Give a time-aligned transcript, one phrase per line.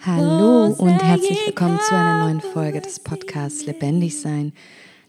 [0.00, 4.52] Hallo und herzlich willkommen zu einer neuen Folge des Podcasts Lebendig Sein.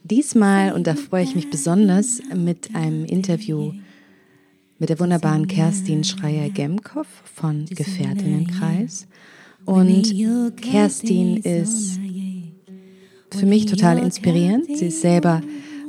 [0.04, 3.74] Diesmal, und da freue ich mich besonders, mit einem Interview
[4.78, 9.08] mit der wunderbaren Kerstin Schreier-Gemkow von Gefährtinnenkreis.
[9.66, 10.14] Und
[10.62, 12.00] Kerstin ist
[13.32, 14.66] für mich total inspirierend.
[14.78, 15.42] Sie ist selber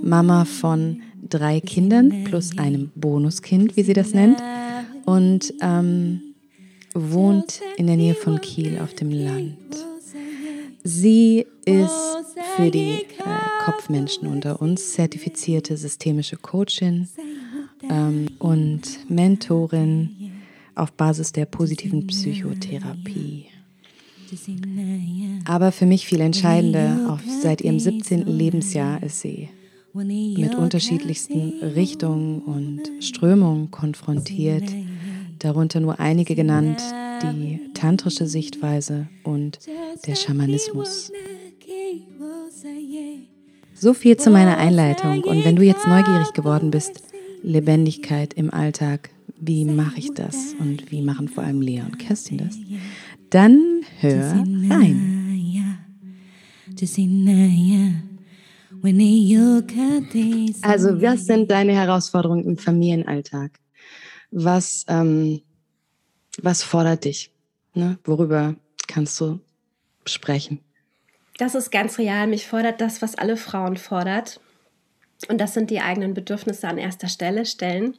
[0.03, 4.43] Mama von drei Kindern plus einem Bonuskind, wie sie das nennt,
[5.05, 6.21] und ähm,
[6.95, 9.57] wohnt in der Nähe von Kiel auf dem Land.
[10.85, 12.17] Sie ist
[12.57, 13.05] für die äh,
[13.65, 17.09] Kopfmenschen unter uns zertifizierte systemische Coachin
[17.89, 20.33] ähm, und Mentorin
[20.75, 23.47] auf Basis der positiven Psychotherapie.
[25.45, 28.27] Aber für mich viel entscheidender, auch seit ihrem 17.
[28.27, 29.51] Lebensjahr ist sie
[29.95, 34.65] mit unterschiedlichsten Richtungen und Strömungen konfrontiert,
[35.39, 36.81] darunter nur einige genannt,
[37.23, 39.59] die tantrische Sichtweise und
[40.07, 41.13] der Schamanismus.
[43.75, 45.25] So viel zu meiner Einleitung.
[45.25, 47.03] Und wenn du jetzt neugierig geworden bist,
[47.43, 50.55] Lebendigkeit im Alltag, wie mache ich das?
[50.61, 52.57] Und wie machen vor allem Lea und Kerstin das,
[53.31, 54.35] dann hör
[54.71, 55.19] rein.
[60.63, 63.53] Also, was sind deine Herausforderungen im Familienalltag?
[64.31, 65.43] Was, ähm,
[66.43, 67.31] was fordert dich?
[67.75, 67.99] Ne?
[68.05, 68.57] Worüber
[68.89, 69.41] kannst du
[70.05, 70.61] sprechen?
[71.39, 72.27] Das ist ganz real.
[72.27, 74.41] Mich fordert das, was alle Frauen fordert.
[75.29, 77.97] Und das sind die eigenen Bedürfnisse an erster Stelle stellen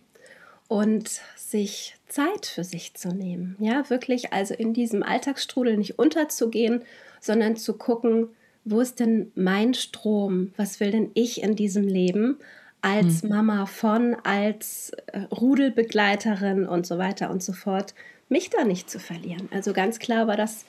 [0.67, 3.55] und sich Zeit für sich zu nehmen.
[3.59, 6.83] Ja, wirklich also in diesem Alltagsstrudel nicht unterzugehen,
[7.21, 8.29] sondern zu gucken,
[8.65, 10.53] wo ist denn mein Strom?
[10.57, 12.37] Was will denn ich in diesem Leben
[12.81, 13.29] als mhm.
[13.29, 17.93] Mama von, als äh, Rudelbegleiterin und so weiter und so fort,
[18.29, 19.49] mich da nicht zu verlieren?
[19.51, 20.65] Also ganz klar war das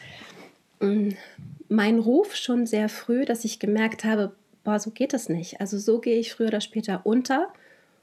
[0.80, 1.16] mh, mm,
[1.68, 4.32] mein Ruf schon sehr früh, dass ich gemerkt habe,
[4.64, 5.60] boah, so geht das nicht.
[5.60, 7.48] Also so gehe ich früher oder später unter.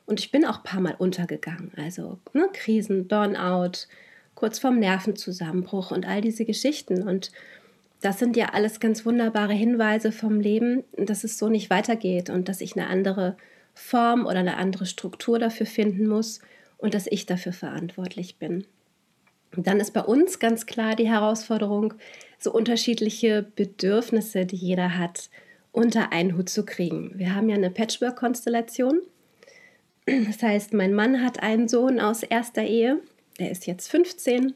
[0.06, 1.72] Und ich bin auch ein paar Mal untergegangen.
[1.78, 3.88] Also ne, Krisen, Burnout,
[4.35, 7.08] kurz vorm Nervenzusammenbruch und all diese Geschichten.
[7.08, 7.31] Und
[8.01, 12.50] das sind ja alles ganz wunderbare Hinweise vom Leben, dass es so nicht weitergeht und
[12.50, 13.38] dass ich eine andere
[13.73, 16.41] Form oder eine andere Struktur dafür finden muss
[16.78, 18.66] und dass ich dafür verantwortlich bin.
[19.56, 21.94] Und dann ist bei uns ganz klar die Herausforderung,
[22.40, 25.29] so unterschiedliche Bedürfnisse, die jeder hat,
[25.72, 27.11] unter einen Hut zu kriegen.
[27.16, 29.01] Wir haben ja eine Patchwork-Konstellation.
[30.06, 33.00] Das heißt, mein Mann hat einen Sohn aus erster Ehe,
[33.40, 34.56] der ist jetzt 15.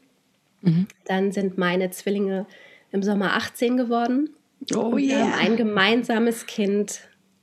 [0.62, 0.86] Mhm.
[1.04, 2.46] Dann sind meine Zwillinge
[2.92, 4.30] im Sommer 18 geworden.
[4.74, 4.98] Oh yeah.
[4.98, 7.00] Wir haben ein gemeinsames Kind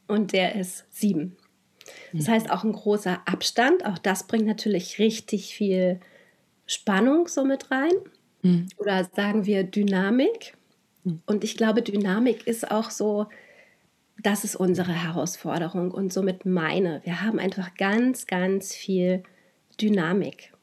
[0.08, 1.36] und der ist sieben.
[2.14, 3.86] Das heißt auch ein großer Abstand.
[3.86, 6.00] Auch das bringt natürlich richtig viel
[6.66, 7.92] Spannung so mit rein.
[8.42, 8.68] Mhm.
[8.78, 10.56] Oder sagen wir Dynamik.
[11.04, 11.22] Mhm.
[11.26, 13.28] Und ich glaube, Dynamik ist auch so,
[14.22, 17.02] das ist unsere Herausforderung und somit meine.
[17.04, 19.24] Wir haben einfach ganz, ganz viel
[19.81, 20.54] Dynamik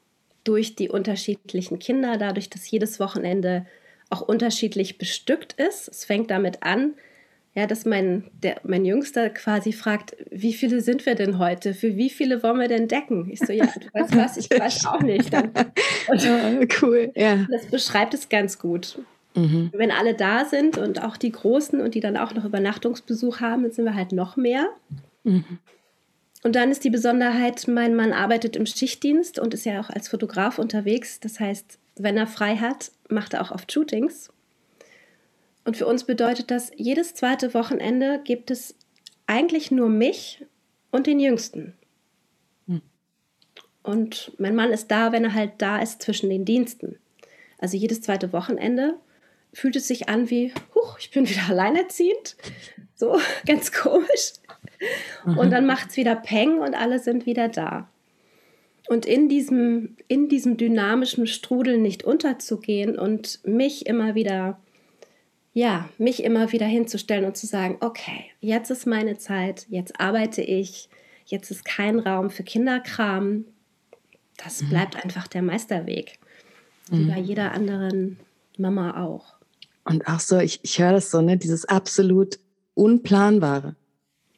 [0.43, 3.65] durch die unterschiedlichen Kinder, dadurch, dass jedes Wochenende
[4.11, 5.87] auch unterschiedlich bestückt ist.
[5.87, 6.93] Es fängt damit an,
[7.53, 11.73] ja, dass mein, der, mein Jüngster quasi fragt, wie viele sind wir denn heute?
[11.73, 13.29] Für wie viele wollen wir denn decken?
[13.29, 15.33] Ich so, ja, du weißt was, ich weiß auch nicht.
[15.33, 15.51] Dann,
[16.81, 17.45] cool, ja.
[17.51, 18.99] Das beschreibt es ganz gut.
[19.35, 19.69] Mhm.
[19.73, 23.63] Wenn alle da sind und auch die Großen und die dann auch noch Übernachtungsbesuch haben,
[23.63, 24.69] dann sind wir halt noch mehr.
[25.23, 25.59] Mhm.
[26.43, 30.07] Und dann ist die Besonderheit, mein Mann arbeitet im Schichtdienst und ist ja auch als
[30.07, 31.19] Fotograf unterwegs.
[31.19, 34.31] Das heißt, wenn er frei hat, macht er auch oft Shootings.
[35.63, 38.75] Und für uns bedeutet das, jedes zweite Wochenende gibt es
[39.27, 40.43] eigentlich nur mich
[40.91, 41.75] und den Jüngsten.
[42.67, 42.81] Hm.
[43.83, 46.97] Und mein Mann ist da, wenn er halt da ist zwischen den Diensten.
[47.59, 48.95] Also jedes zweite Wochenende
[49.53, 52.35] fühlt es sich an wie, huch, ich bin wieder alleinerziehend.
[52.95, 54.33] So, ganz komisch.
[55.25, 55.37] Mhm.
[55.37, 57.90] Und dann macht es wieder Peng und alle sind wieder da.
[58.91, 64.59] Und in diesem, in diesem dynamischen Strudel nicht unterzugehen und mich immer wieder,
[65.53, 70.41] ja, mich immer wieder hinzustellen und zu sagen, okay, jetzt ist meine Zeit, jetzt arbeite
[70.41, 70.89] ich,
[71.25, 73.45] jetzt ist kein Raum für Kinderkram.
[74.35, 74.69] Das mhm.
[74.71, 76.19] bleibt einfach der Meisterweg.
[76.89, 77.07] Wie mhm.
[77.11, 78.19] bei jeder anderen
[78.57, 79.35] Mama auch.
[79.85, 82.39] Und auch so, ich, ich höre das so, ne, dieses absolut
[82.73, 83.77] Unplanbare.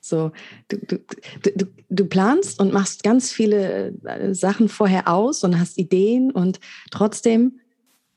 [0.05, 0.33] So,
[0.67, 0.99] du, du,
[1.55, 6.59] du, du planst und machst ganz viele äh, Sachen vorher aus und hast Ideen und
[6.91, 7.59] trotzdem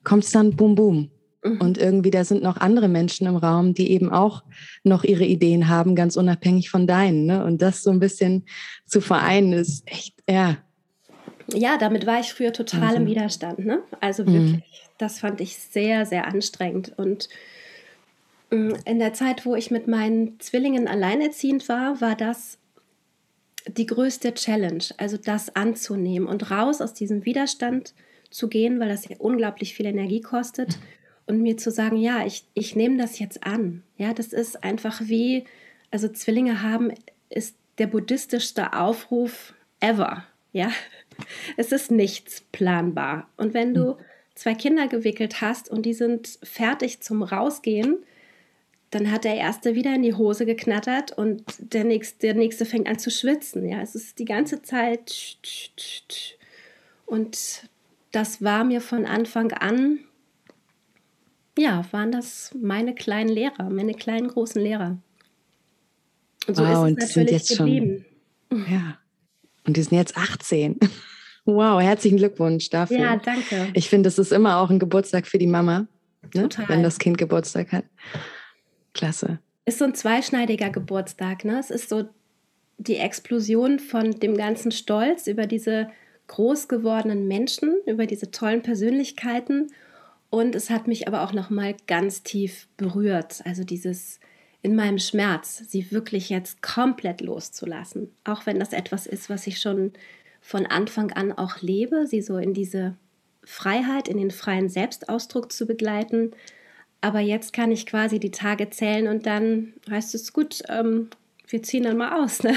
[0.03, 1.11] kommt es dann boom, boom.
[1.44, 1.61] Mhm.
[1.61, 4.43] Und irgendwie, da sind noch andere Menschen im Raum, die eben auch
[4.83, 7.25] noch ihre Ideen haben, ganz unabhängig von deinen.
[7.25, 7.44] Ne?
[7.44, 8.47] Und das so ein bisschen
[8.85, 10.56] zu vereinen, ist echt, ja.
[11.53, 12.97] Ja, damit war ich früher total also.
[12.97, 13.61] im Widerstand.
[13.61, 13.79] Ne?
[14.00, 14.33] Also mhm.
[14.33, 14.94] wirklich, mhm.
[14.99, 16.94] das fand ich sehr, sehr anstrengend.
[16.97, 17.29] Und
[18.50, 22.58] in der Zeit, wo ich mit meinen Zwillingen alleinerziehend war, war das
[23.66, 27.94] die größte Challenge, also das anzunehmen und raus aus diesem Widerstand
[28.31, 30.78] zu gehen, weil das ja unglaublich viel Energie kostet
[31.26, 33.82] und mir zu sagen, ja, ich, ich nehme das jetzt an.
[33.96, 35.44] Ja, das ist einfach wie,
[35.90, 36.92] also Zwillinge haben,
[37.28, 40.25] ist der buddhistischste Aufruf ever.
[40.52, 40.70] Ja,
[41.56, 43.28] es ist nichts planbar.
[43.37, 44.04] Und wenn du hm.
[44.37, 47.99] zwei Kinder gewickelt hast und die sind fertig zum Rausgehen,
[48.91, 52.88] dann hat der erste wieder in die Hose geknattert und der nächste, der nächste fängt
[52.88, 53.69] an zu schwitzen.
[53.69, 55.38] Ja, es ist die ganze Zeit.
[57.05, 57.69] Und
[58.12, 60.00] das war mir von Anfang an
[61.59, 64.99] ja, waren das meine kleinen Lehrer, meine kleinen großen Lehrer.
[66.47, 68.05] Und so wow, ist es natürlich geblieben.
[68.50, 68.99] Schon, ja.
[69.67, 70.79] Und die sind jetzt 18.
[71.49, 72.99] Wow, herzlichen Glückwunsch dafür.
[72.99, 73.69] Ja, danke.
[73.75, 75.87] Ich finde, es ist immer auch ein Geburtstag für die Mama,
[76.35, 76.49] ne?
[76.67, 77.85] wenn das Kind Geburtstag hat.
[78.96, 79.38] Klasse.
[79.64, 81.44] Ist so ein zweischneidiger Geburtstag.
[81.44, 81.58] Ne?
[81.58, 82.08] Es ist so
[82.78, 85.88] die Explosion von dem ganzen Stolz über diese
[86.28, 89.69] groß gewordenen Menschen, über diese tollen Persönlichkeiten
[90.31, 93.43] und es hat mich aber auch noch mal ganz tief berührt.
[93.44, 94.20] Also dieses
[94.62, 98.10] in meinem Schmerz, sie wirklich jetzt komplett loszulassen.
[98.25, 99.92] Auch wenn das etwas ist, was ich schon
[100.40, 102.96] von Anfang an auch lebe, sie so in diese
[103.44, 106.32] Freiheit, in den freien Selbstausdruck zu begleiten.
[107.00, 111.10] Aber jetzt kann ich quasi die Tage zählen und dann heißt es gut, ähm,
[111.48, 112.43] wir ziehen dann mal aus.
[112.43, 112.54] Ne?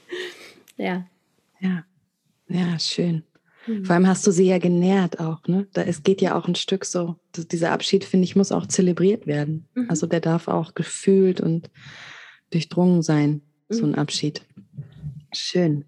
[0.76, 1.06] ja.
[1.60, 1.84] Ja.
[2.48, 3.24] Ja, schön.
[3.82, 5.66] Vor allem hast du sie ja genährt auch, ne?
[5.72, 7.16] Da, es geht ja auch ein Stück so.
[7.36, 9.66] Dieser Abschied, finde ich, muss auch zelebriert werden.
[9.74, 9.90] Mhm.
[9.90, 11.68] Also der darf auch gefühlt und
[12.50, 13.98] durchdrungen sein, so ein mhm.
[13.98, 14.42] Abschied.
[15.32, 15.84] Schön.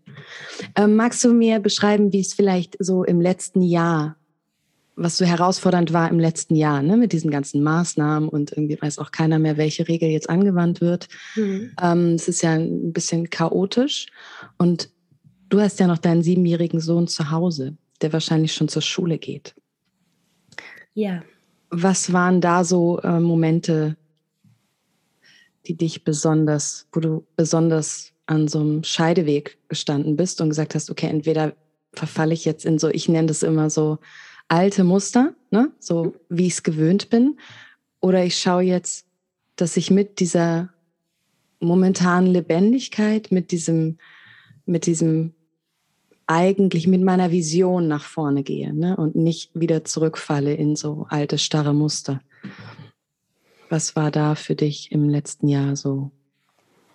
[0.75, 4.17] Ähm, magst du mir beschreiben, wie es vielleicht so im letzten Jahr,
[5.00, 8.99] was so herausfordernd war im letzten Jahr, ne, mit diesen ganzen Maßnahmen und irgendwie weiß
[8.99, 11.09] auch keiner mehr, welche Regel jetzt angewandt wird.
[11.37, 11.73] Mhm.
[11.81, 14.06] Ähm, es ist ja ein bisschen chaotisch
[14.59, 14.91] und
[15.49, 19.55] Du hast ja noch deinen siebenjährigen Sohn zu Hause, der wahrscheinlich schon zur Schule geht.
[20.95, 21.23] Ja.
[21.71, 23.97] Was waren da so äh, Momente,
[25.67, 30.91] die dich besonders, wo du besonders an so einem Scheideweg gestanden bist und gesagt hast,
[30.91, 31.55] okay, entweder
[31.94, 33.99] verfalle ich jetzt in so, ich nenne das immer so
[34.49, 35.71] alte Muster, ne?
[35.79, 37.39] so wie ich es gewöhnt bin,
[38.00, 39.06] oder ich schaue jetzt,
[39.56, 40.71] dass ich mit dieser
[41.61, 43.99] momentanen Lebendigkeit, mit diesem,
[44.67, 45.35] mit diesem
[46.27, 48.97] eigentlich mit meiner Vision nach vorne gehe ne?
[48.97, 52.21] und nicht wieder zurückfalle in so alte, starre Muster.
[53.71, 56.11] Was war da für dich im letzten Jahr so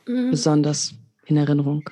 [0.07, 0.31] mhm.
[0.31, 0.95] besonders
[1.25, 1.89] in Erinnerung?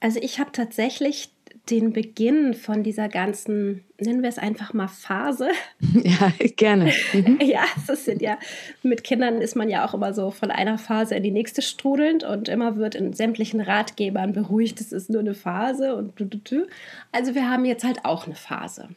[0.00, 1.30] Also ich habe tatsächlich
[1.70, 5.48] den Beginn von dieser ganzen, nennen wir es einfach mal Phase.
[6.02, 6.92] Ja, gerne.
[7.12, 7.38] Mhm.
[7.42, 8.38] ja, das sind ja,
[8.82, 12.24] mit Kindern ist man ja auch immer so von einer Phase in die nächste strudelnd
[12.24, 16.38] und immer wird in sämtlichen Ratgebern beruhigt, es ist nur eine Phase und du, du,
[16.38, 16.66] du.
[17.12, 18.88] Also wir haben jetzt halt auch eine Phase.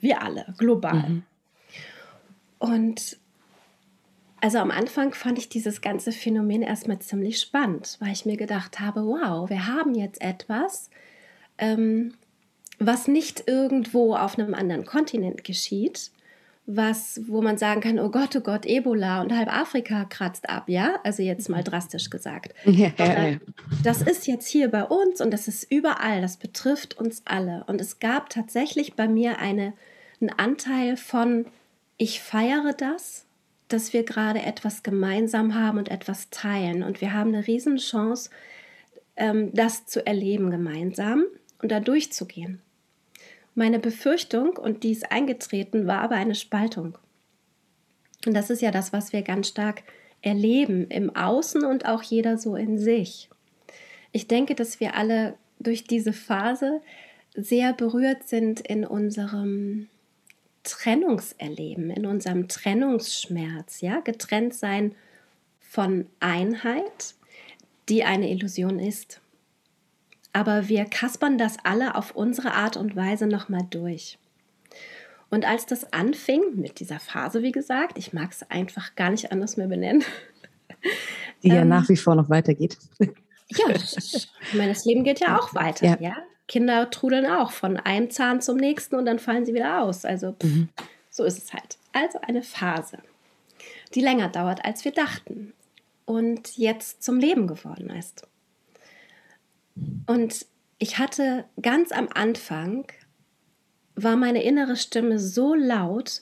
[0.00, 1.08] Wir alle, global.
[1.08, 1.22] Mhm.
[2.58, 3.18] Und
[4.40, 8.78] also am Anfang fand ich dieses ganze Phänomen erstmal ziemlich spannend, weil ich mir gedacht
[8.78, 10.90] habe, wow, wir haben jetzt etwas,
[11.58, 12.14] ähm,
[12.78, 16.10] was nicht irgendwo auf einem anderen Kontinent geschieht,
[16.70, 20.64] was, wo man sagen kann, oh Gott, oh Gott, Ebola und halb Afrika kratzt ab,
[20.68, 20.96] ja?
[21.02, 22.54] Also jetzt mal drastisch gesagt.
[22.64, 23.36] Ja, ja, ja.
[23.82, 27.64] Das ist jetzt hier bei uns und das ist überall, das betrifft uns alle.
[27.66, 29.72] Und es gab tatsächlich bei mir eine,
[30.20, 31.46] einen Anteil von,
[31.96, 33.24] ich feiere das,
[33.68, 36.82] dass wir gerade etwas gemeinsam haben und etwas teilen.
[36.82, 38.28] Und wir haben eine Riesenchance,
[39.16, 41.24] ähm, das zu erleben gemeinsam
[41.60, 42.60] und da durchzugehen.
[43.54, 46.96] Meine Befürchtung, und die ist eingetreten, war aber eine Spaltung.
[48.26, 49.82] Und das ist ja das, was wir ganz stark
[50.22, 53.28] erleben im Außen und auch jeder so in sich.
[54.12, 56.80] Ich denke, dass wir alle durch diese Phase
[57.34, 59.88] sehr berührt sind in unserem
[60.64, 64.94] Trennungserleben, in unserem Trennungsschmerz, ja, getrennt sein
[65.60, 67.14] von Einheit,
[67.88, 69.20] die eine Illusion ist
[70.38, 74.18] aber wir kaspern das alle auf unsere Art und Weise nochmal durch.
[75.30, 79.32] Und als das anfing, mit dieser Phase, wie gesagt, ich mag es einfach gar nicht
[79.32, 80.04] anders mehr benennen.
[81.42, 82.78] Die ja ähm, nach wie vor noch weitergeht.
[83.50, 85.96] Ja, ich meine, das Leben geht ja auch weiter, ja.
[85.98, 86.16] ja?
[86.48, 90.04] Kinder trudeln auch von einem Zahn zum nächsten und dann fallen sie wieder aus.
[90.04, 90.68] Also pff, mhm.
[91.08, 91.78] so ist es halt.
[91.94, 92.98] Also eine Phase.
[93.94, 95.54] die länger dauert, als wir dachten
[96.04, 98.28] und jetzt zum Leben geworden ist.
[100.06, 100.46] Und
[100.78, 102.86] ich hatte ganz am Anfang,
[103.94, 106.20] war meine innere Stimme so laut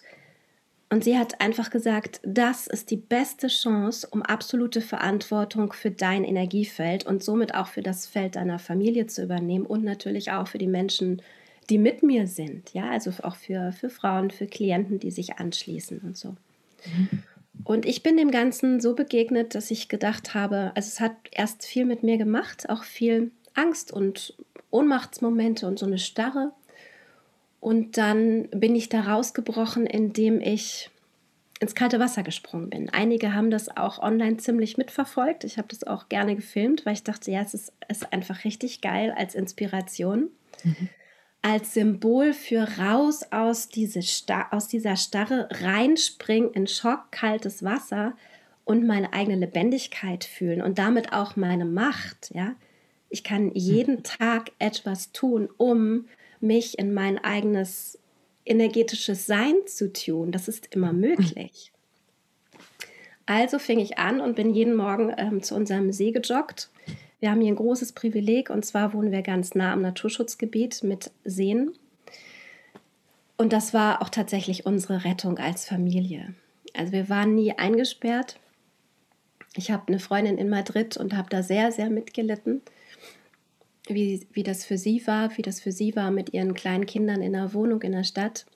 [0.88, 6.24] und sie hat einfach gesagt, das ist die beste Chance, um absolute Verantwortung für dein
[6.24, 10.58] Energiefeld und somit auch für das Feld deiner Familie zu übernehmen und natürlich auch für
[10.58, 11.22] die Menschen,
[11.70, 12.72] die mit mir sind.
[12.72, 16.36] Ja, also auch für, für Frauen, für Klienten, die sich anschließen und so.
[16.86, 17.22] Mhm.
[17.64, 21.66] Und ich bin dem Ganzen so begegnet, dass ich gedacht habe, also es hat erst
[21.66, 24.34] viel mit mir gemacht, auch viel Angst und
[24.70, 26.52] Ohnmachtsmomente und so eine Starre.
[27.60, 30.90] Und dann bin ich da rausgebrochen, indem ich
[31.58, 32.90] ins kalte Wasser gesprungen bin.
[32.90, 35.44] Einige haben das auch online ziemlich mitverfolgt.
[35.44, 38.82] Ich habe das auch gerne gefilmt, weil ich dachte, ja, es ist, ist einfach richtig
[38.82, 40.28] geil als Inspiration.
[40.64, 40.88] Mhm.
[41.40, 44.00] Als Symbol für raus aus, diese
[44.50, 48.14] aus dieser Starre, reinspringen in schockkaltes Wasser
[48.64, 52.34] und meine eigene Lebendigkeit fühlen und damit auch meine Macht.
[52.34, 52.54] Ja?
[53.16, 56.04] Ich kann jeden Tag etwas tun, um
[56.38, 57.98] mich in mein eigenes
[58.44, 60.32] energetisches Sein zu tun.
[60.32, 61.72] Das ist immer möglich.
[63.24, 66.68] Also fing ich an und bin jeden Morgen ähm, zu unserem See gejoggt.
[67.18, 71.10] Wir haben hier ein großes Privileg und zwar wohnen wir ganz nah am Naturschutzgebiet mit
[71.24, 71.72] Seen.
[73.38, 76.34] Und das war auch tatsächlich unsere Rettung als Familie.
[76.74, 78.38] Also wir waren nie eingesperrt.
[79.54, 82.60] Ich habe eine Freundin in Madrid und habe da sehr, sehr mitgelitten
[83.86, 87.22] wie, wie das für sie war, wie das für sie war mit ihren kleinen Kindern
[87.22, 88.46] in der Wohnung in der Stadt.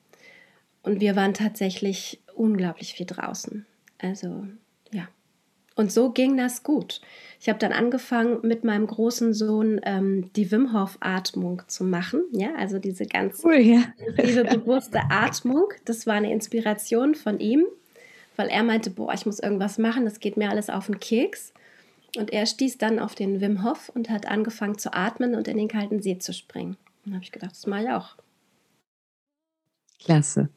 [0.83, 3.67] Und wir waren tatsächlich unglaublich viel draußen.
[3.99, 4.47] Also
[4.93, 5.09] ja.
[5.77, 7.01] Und so ging das gut.
[7.41, 12.23] Ich habe dann angefangen, mit meinem großen Sohn ähm, die Wim Hof Atmung zu machen.
[12.33, 13.85] Ja, also diese ganz cool, ja.
[14.23, 15.69] diese bewusste Atmung.
[15.85, 17.65] Das war eine Inspiration von ihm,
[18.37, 21.53] weil er meinte, boah, ich muss irgendwas machen, das geht mir alles auf den Keks.
[22.17, 25.57] Und er stieß dann auf den Wim Hof und hat angefangen zu atmen und in
[25.57, 26.77] den kalten See zu springen.
[27.05, 28.17] Dann habe ich gedacht, das mache ich auch.
[30.01, 30.49] Klasse.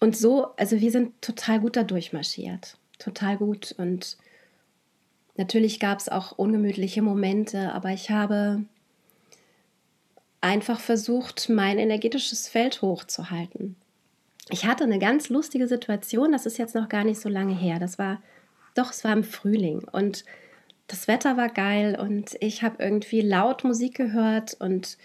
[0.00, 2.78] Und so, also wir sind total gut da durchmarschiert.
[2.98, 3.74] Total gut.
[3.76, 4.16] Und
[5.36, 8.64] natürlich gab es auch ungemütliche Momente, aber ich habe
[10.40, 13.76] einfach versucht, mein energetisches Feld hochzuhalten.
[14.50, 17.78] Ich hatte eine ganz lustige Situation, das ist jetzt noch gar nicht so lange her.
[17.78, 18.22] Das war
[18.78, 20.24] doch, es war im Frühling und
[20.86, 24.96] das Wetter war geil und ich habe irgendwie laut Musik gehört und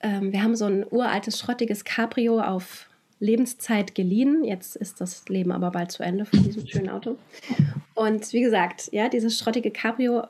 [0.00, 2.88] ähm, wir haben so ein uraltes, schrottiges Cabrio auf
[3.20, 4.44] Lebenszeit geliehen.
[4.44, 7.18] Jetzt ist das Leben aber bald zu Ende von diesem schönen Auto.
[7.94, 10.26] Und wie gesagt, ja, dieses schrottige Cabrio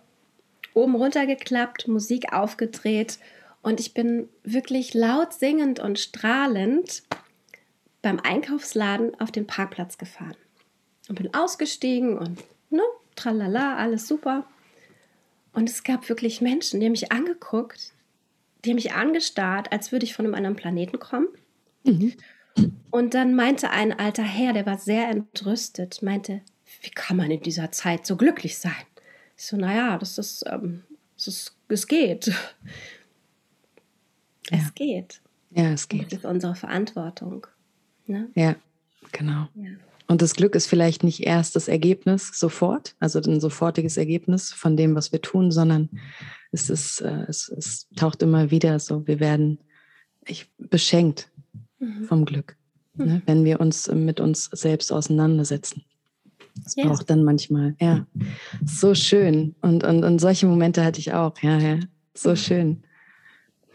[0.75, 3.19] oben runtergeklappt, Musik aufgedreht
[3.63, 7.05] und ich bin wirklich laut singend und strahlend
[8.03, 10.37] beim Einkaufsladen auf den Parkplatz gefahren
[11.09, 12.43] und bin ausgestiegen und
[12.75, 12.83] ne,
[13.17, 14.47] tralala, alles super.
[15.53, 17.93] Und es gab wirklich Menschen, die haben mich angeguckt,
[18.65, 21.29] die haben mich angestarrt, als würde ich von einem anderen Planeten kommen.
[21.85, 22.15] Mhm.
[22.91, 26.41] Und dann meinte ein alter Herr, der war sehr entrüstet, meinte,
[26.83, 28.73] wie kann man in dieser Zeit so glücklich sein?
[29.37, 30.85] Ich so, naja, das ist, ähm,
[31.17, 32.27] das ist es geht.
[34.51, 34.59] Ja.
[34.59, 35.21] Es geht.
[35.51, 36.13] Ja, es geht.
[36.13, 37.47] Das ist unsere Verantwortung.
[38.07, 38.29] Ne?
[38.35, 38.57] Ja,
[39.13, 39.49] genau.
[39.55, 39.71] Ja.
[40.07, 44.77] Und das Glück ist vielleicht nicht erst das Ergebnis sofort, also ein sofortiges Ergebnis von
[44.77, 45.89] dem, was wir tun, sondern
[46.53, 49.59] es, ist, äh, es, es taucht immer wieder so, wir werden
[50.27, 51.31] ich, beschenkt
[51.79, 52.05] mhm.
[52.05, 52.57] vom Glück,
[52.97, 53.13] ne, mhm.
[53.13, 55.85] ne, wenn wir uns mit uns selbst auseinandersetzen.
[56.65, 56.87] Es yes.
[56.87, 58.07] braucht dann manchmal, ja,
[58.65, 59.57] so schön.
[59.61, 61.81] Und, und, und solche Momente hatte ich auch, ja, ja,
[62.15, 62.85] so schön.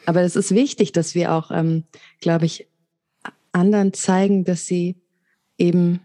[0.06, 1.84] Aber es ist wichtig, dass wir auch, ähm,
[2.22, 2.68] glaube ich,
[3.52, 4.96] anderen zeigen, dass sie
[5.58, 6.00] eben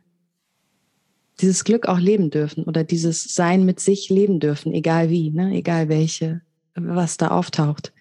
[1.41, 5.53] dieses Glück auch leben dürfen oder dieses Sein mit sich leben dürfen, egal wie, ne?
[5.55, 6.43] egal welche,
[6.75, 7.93] was da auftaucht.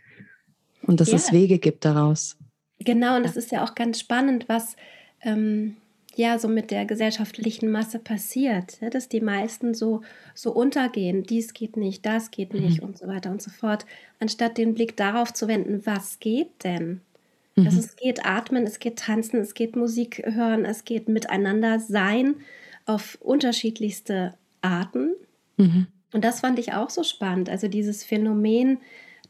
[0.84, 1.16] Und dass ja.
[1.16, 2.38] es Wege gibt daraus.
[2.80, 4.76] Genau, und das ist ja auch ganz spannend, was
[5.22, 5.78] ähm,
[6.16, 10.02] ja so mit der gesellschaftlichen Masse passiert, ja, dass die meisten so,
[10.36, 12.90] so untergehen, dies geht nicht, das geht nicht mhm.
[12.90, 13.86] und so weiter und so fort,
[14.20, 17.02] anstatt den Blick darauf zu wenden, was geht denn?
[17.56, 17.66] Mhm.
[17.66, 22.36] Also es geht atmen, es geht tanzen, es geht Musik hören, es geht miteinander sein
[22.86, 25.12] auf unterschiedlichste Arten.
[25.58, 25.88] Mhm.
[26.14, 27.50] Und das fand ich auch so spannend.
[27.50, 28.80] Also dieses Phänomen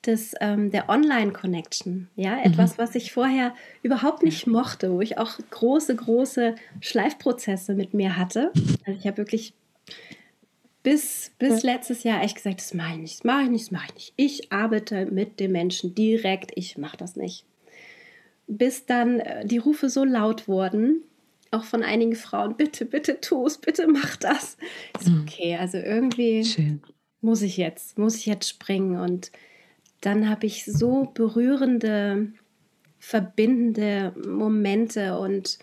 [0.05, 2.09] des, ähm, der Online-Connection.
[2.15, 2.43] Ja, mhm.
[2.43, 8.17] etwas, was ich vorher überhaupt nicht mochte, wo ich auch große, große Schleifprozesse mit mir
[8.17, 8.51] hatte.
[8.85, 9.53] Also ich habe wirklich
[10.83, 13.71] bis, bis letztes Jahr echt gesagt, das mache ich nicht, das mache ich nicht, das
[13.71, 14.13] mache ich nicht.
[14.17, 17.45] Ich arbeite mit dem Menschen direkt, ich mache das nicht.
[18.47, 21.01] Bis dann äh, die Rufe so laut wurden,
[21.53, 24.57] auch von einigen Frauen, bitte, bitte tu es, bitte mach das.
[24.99, 25.21] Ist mhm.
[25.21, 26.81] okay, also irgendwie Schön.
[27.21, 28.99] muss ich jetzt, muss ich jetzt springen.
[28.99, 29.31] Und
[30.01, 32.33] dann habe ich so berührende,
[32.99, 35.59] verbindende Momente und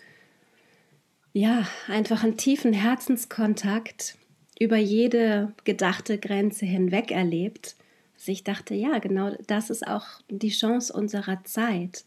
[1.33, 4.17] ja, einfach einen tiefen Herzenskontakt
[4.59, 7.75] über jede gedachte Grenze hinweg erlebt,
[8.15, 12.05] dass ich dachte, ja, genau das ist auch die Chance unserer Zeit,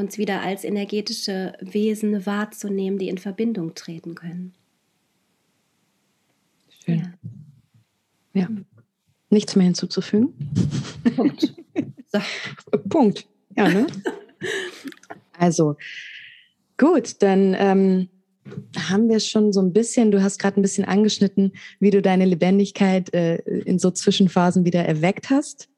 [0.00, 4.54] uns wieder als energetische Wesen wahrzunehmen, die in Verbindung treten können.
[6.84, 7.14] Schön.
[8.34, 8.42] Ja.
[8.42, 8.48] ja.
[9.28, 10.34] Nichts mehr hinzuzufügen.
[11.14, 11.54] Punkt.
[12.12, 12.18] So.
[12.88, 13.28] Punkt.
[13.56, 13.86] Ja, ne?
[15.38, 15.76] Also,
[16.76, 18.08] gut, dann ähm,
[18.76, 22.26] haben wir schon so ein bisschen, du hast gerade ein bisschen angeschnitten, wie du deine
[22.26, 25.69] Lebendigkeit äh, in so Zwischenphasen wieder erweckt hast.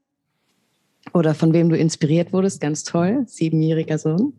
[1.12, 4.34] Oder von wem du inspiriert wurdest, ganz toll, siebenjähriger Sohn.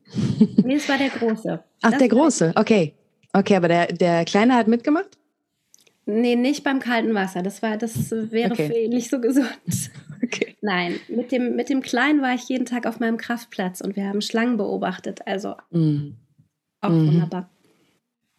[0.64, 1.64] Nee, es war der Große.
[1.82, 2.94] Ach, das der Große, okay.
[3.34, 5.18] Okay, aber der, der Kleine hat mitgemacht?
[6.06, 7.42] Nee, nicht beim kalten Wasser.
[7.42, 8.68] Das war, das wäre okay.
[8.68, 9.50] für ihn nicht so gesund.
[10.24, 10.56] Okay.
[10.62, 14.06] Nein, mit dem, mit dem Kleinen war ich jeden Tag auf meinem Kraftplatz und wir
[14.06, 15.20] haben Schlangen beobachtet.
[15.28, 16.12] Also mm.
[16.80, 17.08] auch mm.
[17.08, 17.50] wunderbar.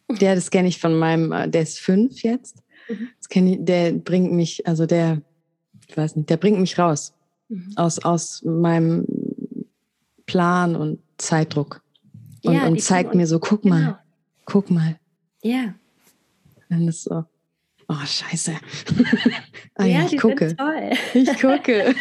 [0.09, 2.63] Der, das kenne ich von meinem, äh, der ist fünf jetzt.
[2.89, 3.09] Mhm.
[3.19, 5.21] Das ich, der bringt mich, also der,
[5.87, 7.13] ich weiß nicht, der bringt mich raus.
[7.49, 7.73] Mhm.
[7.75, 9.05] Aus, aus meinem
[10.25, 11.81] Plan und Zeitdruck.
[12.43, 13.75] Und, ja, und zeigt mir so, guck genau.
[13.75, 13.99] mal,
[14.45, 14.99] guck mal.
[15.41, 15.73] Ja.
[16.69, 17.25] Und das so,
[17.87, 18.53] oh scheiße.
[19.75, 20.55] ah, ja, ich gucke.
[21.13, 21.95] Ich gucke.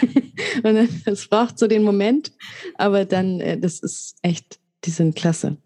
[0.63, 2.33] und es braucht so den Moment,
[2.77, 5.57] aber dann, äh, das ist echt, die sind klasse.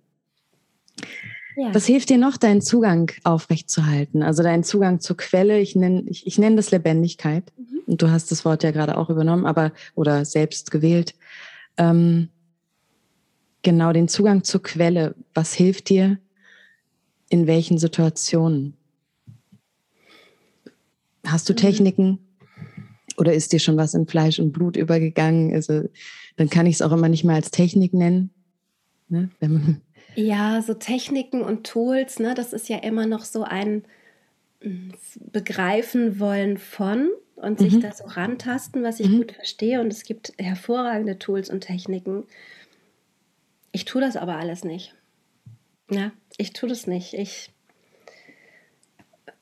[1.58, 1.74] Ja.
[1.74, 4.22] Was hilft dir noch, deinen Zugang aufrechtzuerhalten?
[4.22, 7.52] Also deinen Zugang zur Quelle, ich nenne ich, ich nenn das Lebendigkeit.
[7.56, 7.80] Mhm.
[7.84, 11.16] Und du hast das Wort ja gerade auch übernommen, aber oder selbst gewählt.
[11.76, 12.28] Ähm,
[13.62, 15.16] genau, den Zugang zur Quelle.
[15.34, 16.18] Was hilft dir
[17.28, 18.74] in welchen Situationen?
[21.26, 21.56] Hast du mhm.
[21.56, 22.18] Techniken?
[23.16, 25.52] Oder ist dir schon was in Fleisch und Blut übergegangen?
[25.52, 25.88] Also,
[26.36, 28.30] dann kann ich es auch immer nicht mal als Technik nennen.
[29.09, 29.30] Ne?
[29.40, 29.80] Wenn man
[30.18, 33.85] ja, so Techniken und Tools, ne, das ist ja immer noch so ein
[34.61, 37.83] hm, Begreifen wollen von und sich mhm.
[37.83, 39.18] da so rantasten, was ich mhm.
[39.18, 39.81] gut verstehe.
[39.81, 42.24] Und es gibt hervorragende Tools und Techniken.
[43.70, 44.92] Ich tue das aber alles nicht.
[45.88, 47.14] Ja, ich tue das nicht.
[47.14, 47.50] Ich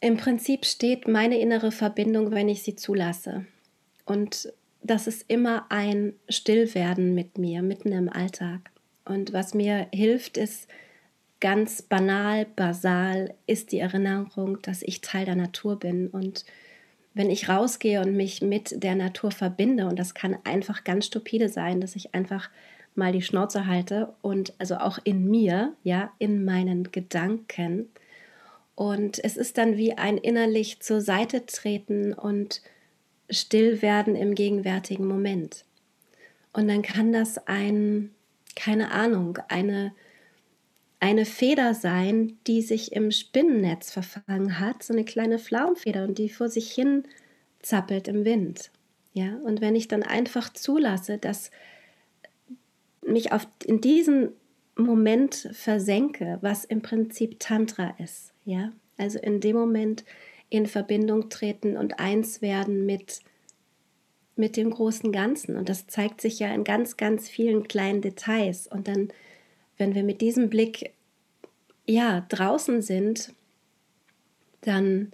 [0.00, 3.46] im Prinzip steht meine innere Verbindung, wenn ich sie zulasse.
[4.04, 8.70] Und das ist immer ein Stillwerden mit mir, mitten im Alltag.
[9.06, 10.68] Und was mir hilft, ist
[11.40, 16.08] ganz banal, basal, ist die Erinnerung, dass ich Teil der Natur bin.
[16.08, 16.44] Und
[17.14, 21.48] wenn ich rausgehe und mich mit der Natur verbinde, und das kann einfach ganz stupide
[21.48, 22.50] sein, dass ich einfach
[22.94, 27.88] mal die Schnauze halte und also auch in mir, ja, in meinen Gedanken.
[28.74, 32.62] Und es ist dann wie ein innerlich zur Seite treten und
[33.30, 35.64] still werden im gegenwärtigen Moment.
[36.52, 38.10] Und dann kann das ein
[38.56, 39.92] keine Ahnung, eine,
[40.98, 46.28] eine Feder sein, die sich im Spinnennetz verfangen hat, so eine kleine Flaumfeder und die
[46.28, 47.04] vor sich hin
[47.60, 48.70] zappelt im Wind.
[49.12, 51.50] Ja, und wenn ich dann einfach zulasse, dass
[53.06, 54.30] mich auf, in diesen
[54.76, 60.04] Moment versenke, was im Prinzip Tantra ist, ja, also in dem Moment
[60.48, 63.20] in Verbindung treten und eins werden mit
[64.36, 65.56] mit dem großen Ganzen.
[65.56, 68.66] Und das zeigt sich ja in ganz, ganz vielen kleinen Details.
[68.66, 69.08] Und dann,
[69.78, 70.92] wenn wir mit diesem Blick
[71.86, 73.32] ja draußen sind,
[74.60, 75.12] dann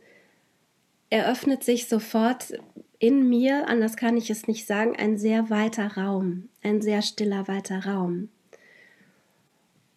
[1.10, 2.58] eröffnet sich sofort
[2.98, 7.48] in mir, anders kann ich es nicht sagen, ein sehr weiter Raum, ein sehr stiller
[7.48, 8.28] weiter Raum.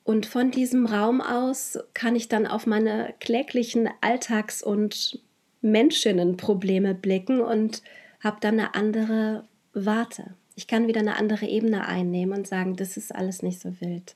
[0.04, 5.20] Und von diesem Raum aus kann ich dann auf meine kläglichen Alltags- und
[5.62, 7.82] Menschinnenprobleme blicken und
[8.26, 10.34] habe dann eine andere Warte.
[10.56, 14.16] Ich kann wieder eine andere Ebene einnehmen und sagen, das ist alles nicht so wild.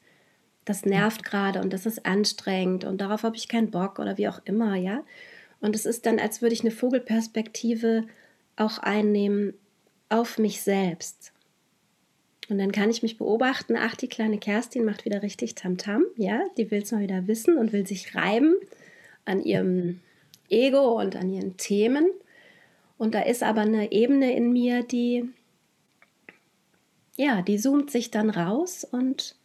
[0.65, 4.27] Das nervt gerade und das ist anstrengend und darauf habe ich keinen Bock oder wie
[4.27, 5.03] auch immer, ja.
[5.61, 8.05] Und es ist dann, als würde ich eine Vogelperspektive
[8.55, 9.53] auch einnehmen
[10.09, 11.31] auf mich selbst.
[12.49, 16.05] Und dann kann ich mich beobachten, ach, die kleine Kerstin macht wieder richtig Tamtam, -Tam,
[16.15, 18.55] ja, die will es mal wieder wissen und will sich reiben
[19.25, 19.99] an ihrem
[20.49, 22.07] Ego und an ihren Themen.
[22.99, 25.23] Und da ist aber eine Ebene in mir, die,
[27.15, 29.35] ja, die zoomt sich dann raus und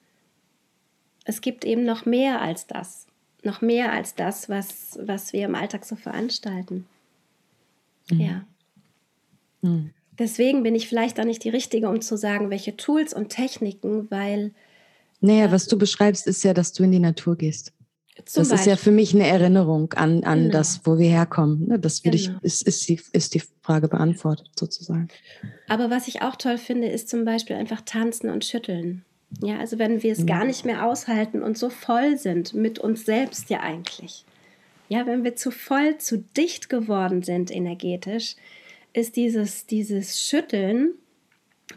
[1.25, 3.07] es gibt eben noch mehr als das.
[3.45, 6.87] Noch mehr als das, was, was wir im Alltag so veranstalten.
[8.11, 8.21] Mhm.
[8.21, 8.45] Ja.
[9.63, 9.91] Mhm.
[10.19, 14.11] Deswegen bin ich vielleicht auch nicht die Richtige, um zu sagen, welche Tools und Techniken,
[14.11, 14.53] weil.
[15.21, 17.73] Naja, was du beschreibst, ist ja, dass du in die Natur gehst.
[18.27, 18.55] Zum das Beispiel.
[18.55, 20.53] ist ja für mich eine Erinnerung an, an genau.
[20.53, 21.67] das, wo wir herkommen.
[21.67, 21.79] Ne?
[21.81, 22.39] Das würde genau.
[22.43, 25.09] ich, ist, ist, die, ist die Frage beantwortet sozusagen.
[25.69, 29.05] Aber was ich auch toll finde, ist zum Beispiel einfach tanzen und schütteln.
[29.43, 30.27] Ja, also wenn wir es mhm.
[30.27, 34.25] gar nicht mehr aushalten und so voll sind mit uns selbst ja eigentlich.
[34.89, 38.37] Ja, wenn wir zu voll, zu dicht geworden sind energetisch,
[38.93, 40.91] ist dieses, dieses Schütteln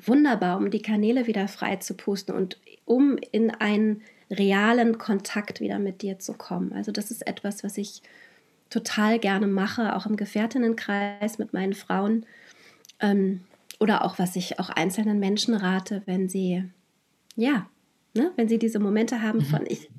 [0.06, 5.80] wunderbar, um die Kanäle wieder frei zu pusten und um in einen realen Kontakt wieder
[5.80, 6.74] mit dir zu kommen.
[6.74, 8.02] Also das ist etwas, was ich
[8.70, 12.26] total gerne mache, auch im Gefährtinnenkreis mit meinen Frauen.
[13.00, 13.42] Ähm,
[13.80, 16.63] oder auch, was ich auch einzelnen Menschen rate, wenn sie,
[17.36, 17.68] ja,
[18.16, 19.90] ne, wenn sie diese Momente haben von ich.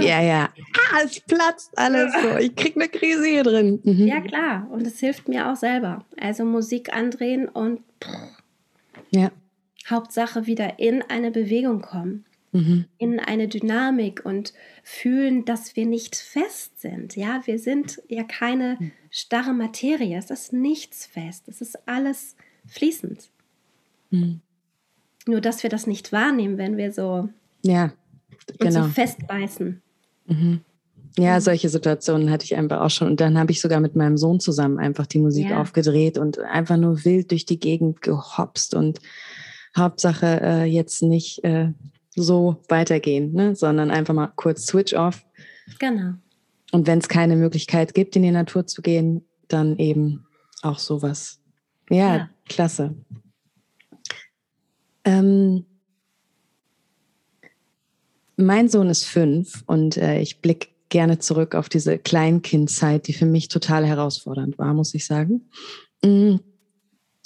[0.00, 0.50] Ja, ja.
[0.92, 2.36] Ah, es platzt alles so.
[2.36, 3.80] Ich kriege eine Krise hier drin.
[3.84, 4.06] Mhm.
[4.06, 4.68] Ja, klar.
[4.70, 6.04] Und es hilft mir auch selber.
[6.20, 7.80] Also Musik andrehen und
[9.10, 9.30] ja.
[9.88, 12.84] Hauptsache wieder in eine Bewegung kommen mhm.
[12.98, 17.16] in eine Dynamik und fühlen, dass wir nicht fest sind.
[17.16, 18.92] Ja, wir sind ja keine mhm.
[19.10, 20.18] starre Materie.
[20.18, 21.48] Es ist nichts fest.
[21.48, 23.28] Es ist alles fließend.
[24.10, 24.40] Mhm.
[25.26, 27.28] Nur, dass wir das nicht wahrnehmen, wenn wir so,
[27.62, 27.92] ja,
[28.58, 28.84] genau.
[28.84, 29.82] so festbeißen.
[30.26, 30.60] Mhm.
[31.18, 31.40] Ja, mhm.
[31.40, 33.08] solche Situationen hatte ich einfach auch schon.
[33.08, 35.60] Und dann habe ich sogar mit meinem Sohn zusammen einfach die Musik ja.
[35.60, 39.00] aufgedreht und einfach nur wild durch die Gegend gehopst und
[39.76, 41.68] Hauptsache äh, jetzt nicht äh,
[42.16, 43.54] so weitergehen, ne?
[43.54, 45.24] sondern einfach mal kurz Switch off.
[45.78, 46.14] Genau.
[46.72, 50.26] Und wenn es keine Möglichkeit gibt, in die Natur zu gehen, dann eben
[50.62, 51.40] auch sowas.
[51.90, 52.30] Ja, ja.
[52.48, 52.94] klasse.
[55.04, 55.64] Ähm,
[58.36, 63.26] mein Sohn ist fünf und äh, ich blicke gerne zurück auf diese Kleinkindzeit, die für
[63.26, 65.48] mich total herausfordernd war, muss ich sagen.
[66.04, 66.36] Mm,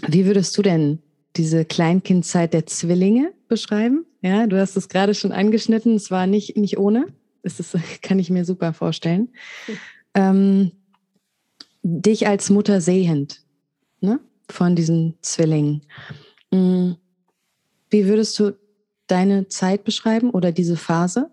[0.06, 1.02] wie würdest du denn
[1.36, 4.06] diese Kleinkindzeit der Zwillinge beschreiben?
[4.22, 5.94] Ja, du hast es gerade schon angeschnitten.
[5.94, 7.08] Es war nicht, nicht ohne.
[7.42, 9.28] Das ist, kann ich mir super vorstellen.
[10.14, 10.72] Ähm,
[11.82, 13.42] dich als Mutter sehend
[14.00, 15.82] ne, von diesen Zwillingen.
[16.50, 16.92] Mm,
[17.90, 18.56] wie würdest du
[19.06, 21.30] deine Zeit beschreiben oder diese Phase?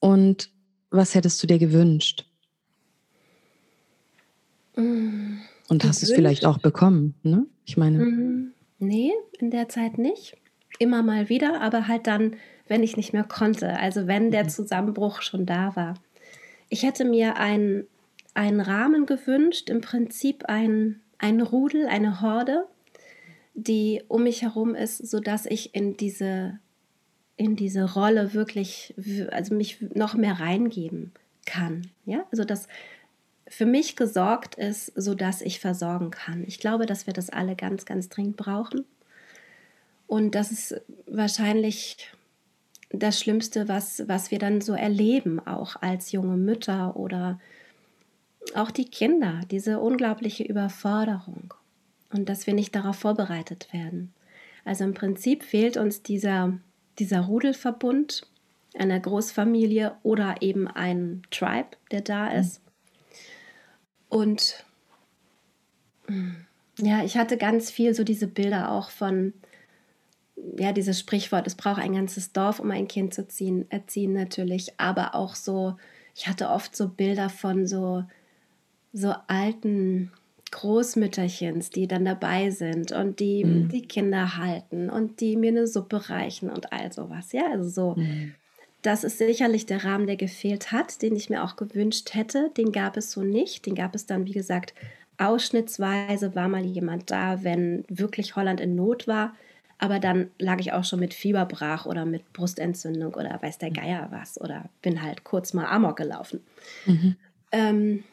[0.00, 0.50] Und
[0.90, 2.26] was hättest du dir gewünscht?
[4.76, 7.14] Mm, Und hast es vielleicht auch bekommen?
[7.22, 7.46] Ne?
[7.64, 7.98] Ich meine.
[7.98, 10.36] Mm, nee, in der Zeit nicht
[10.78, 12.36] immer mal wieder, aber halt dann,
[12.68, 14.48] wenn ich nicht mehr konnte, also wenn der mhm.
[14.48, 15.94] Zusammenbruch schon da war.
[16.68, 17.86] Ich hätte mir einen,
[18.34, 22.66] einen Rahmen gewünscht, im Prinzip ein, ein Rudel, eine Horde,
[23.54, 26.58] die um mich herum ist, sodass ich in diese,
[27.36, 28.94] in diese Rolle wirklich,
[29.30, 31.12] also mich noch mehr reingeben
[31.46, 31.88] kann.
[32.04, 32.66] Ja, also dass
[33.46, 36.44] für mich gesorgt ist, sodass ich versorgen kann.
[36.46, 38.84] Ich glaube, dass wir das alle ganz, ganz dringend brauchen.
[40.14, 41.96] Und das ist wahrscheinlich
[42.90, 47.40] das Schlimmste, was, was wir dann so erleben, auch als junge Mütter oder
[48.54, 51.52] auch die Kinder, diese unglaubliche Überforderung
[52.12, 54.14] und dass wir nicht darauf vorbereitet werden.
[54.64, 56.60] Also im Prinzip fehlt uns dieser,
[57.00, 58.24] dieser Rudelverbund
[58.78, 62.38] einer Großfamilie oder eben ein Tribe, der da mhm.
[62.38, 62.60] ist.
[64.08, 64.64] Und
[66.76, 69.32] ja, ich hatte ganz viel so diese Bilder auch von
[70.58, 74.72] ja, dieses Sprichwort, es braucht ein ganzes Dorf, um ein Kind zu ziehen, erziehen natürlich,
[74.78, 75.76] aber auch so,
[76.14, 78.04] ich hatte oft so Bilder von so,
[78.92, 80.12] so alten
[80.50, 83.68] Großmütterchens, die dann dabei sind und die mhm.
[83.68, 87.32] die Kinder halten und die mir eine Suppe reichen und all sowas.
[87.32, 88.00] Ja, also so.
[88.00, 88.34] Mhm.
[88.82, 92.50] Das ist sicherlich der Rahmen, der gefehlt hat, den ich mir auch gewünscht hätte.
[92.56, 93.66] Den gab es so nicht.
[93.66, 94.74] Den gab es dann, wie gesagt,
[95.16, 99.34] ausschnittsweise war mal jemand da, wenn wirklich Holland in Not war
[99.78, 103.70] aber dann lag ich auch schon mit Fieber brach oder mit Brustentzündung oder weiß der
[103.70, 106.40] Geier was oder bin halt kurz mal Amok gelaufen.
[106.86, 107.16] Mhm.
[107.52, 108.04] Ähm,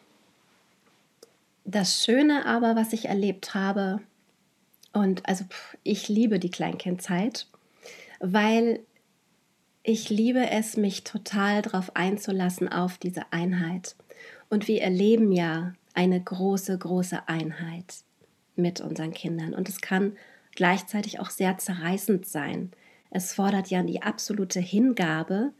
[1.65, 4.01] das Schöne aber, was ich erlebt habe,
[4.93, 7.47] und also pff, ich liebe die Kleinkindzeit,
[8.19, 8.81] weil
[9.83, 13.95] ich liebe es, mich total darauf einzulassen auf diese Einheit.
[14.49, 17.95] Und wir erleben ja eine große, große Einheit
[18.55, 19.53] mit unseren Kindern.
[19.53, 20.17] Und es kann
[20.55, 22.71] gleichzeitig auch sehr zerreißend sein.
[23.09, 25.51] Es fordert ja die absolute Hingabe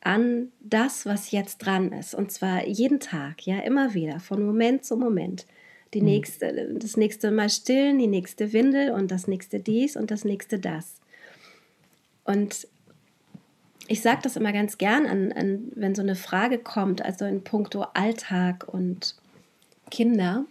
[0.00, 2.14] an das, was jetzt dran ist.
[2.14, 5.46] Und zwar jeden Tag, ja, immer wieder, von Moment zu Moment.
[5.94, 6.06] Die mhm.
[6.06, 10.58] nächste, das nächste Mal stillen, die nächste Windel und das nächste dies und das nächste
[10.58, 11.00] das.
[12.24, 12.68] Und
[13.86, 17.42] ich sage das immer ganz gern, an, an, wenn so eine Frage kommt, also in
[17.42, 19.16] puncto Alltag und
[19.90, 20.44] Kinder,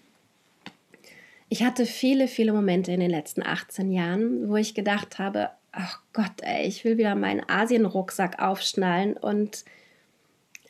[1.49, 6.01] ich hatte viele, viele Momente in den letzten 18 Jahren, wo ich gedacht habe, ach
[6.13, 9.63] Gott, ey, ich will wieder meinen Asien-Rucksack aufschnallen und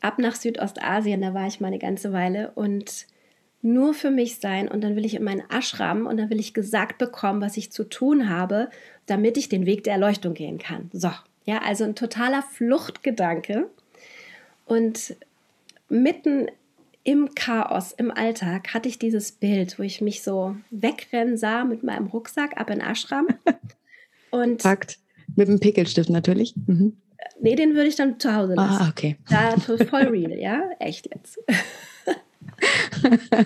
[0.01, 3.07] ab nach Südostasien, da war ich mal eine ganze Weile und
[3.61, 6.53] nur für mich sein und dann will ich in meinen Ashram und dann will ich
[6.53, 8.69] gesagt bekommen, was ich zu tun habe,
[9.07, 10.89] damit ich den Weg der Erleuchtung gehen kann.
[10.93, 11.11] So,
[11.45, 13.69] ja, also ein totaler Fluchtgedanke.
[14.65, 15.15] Und
[15.89, 16.49] mitten
[17.07, 21.81] im Chaos, im Alltag, hatte ich dieses Bild, wo ich mich so wegrennen sah mit
[21.81, 23.27] meinem Rucksack ab in Ashram.
[24.29, 24.99] Und Packt.
[25.37, 26.53] Mit dem Pickelstift natürlich.
[26.67, 26.97] Mhm.
[27.39, 28.83] Nee, den würde ich dann zu Hause lassen.
[28.83, 29.15] Ah, okay.
[29.29, 30.69] Da voll real, ja?
[30.79, 31.39] Echt jetzt.
[32.03, 33.45] ja.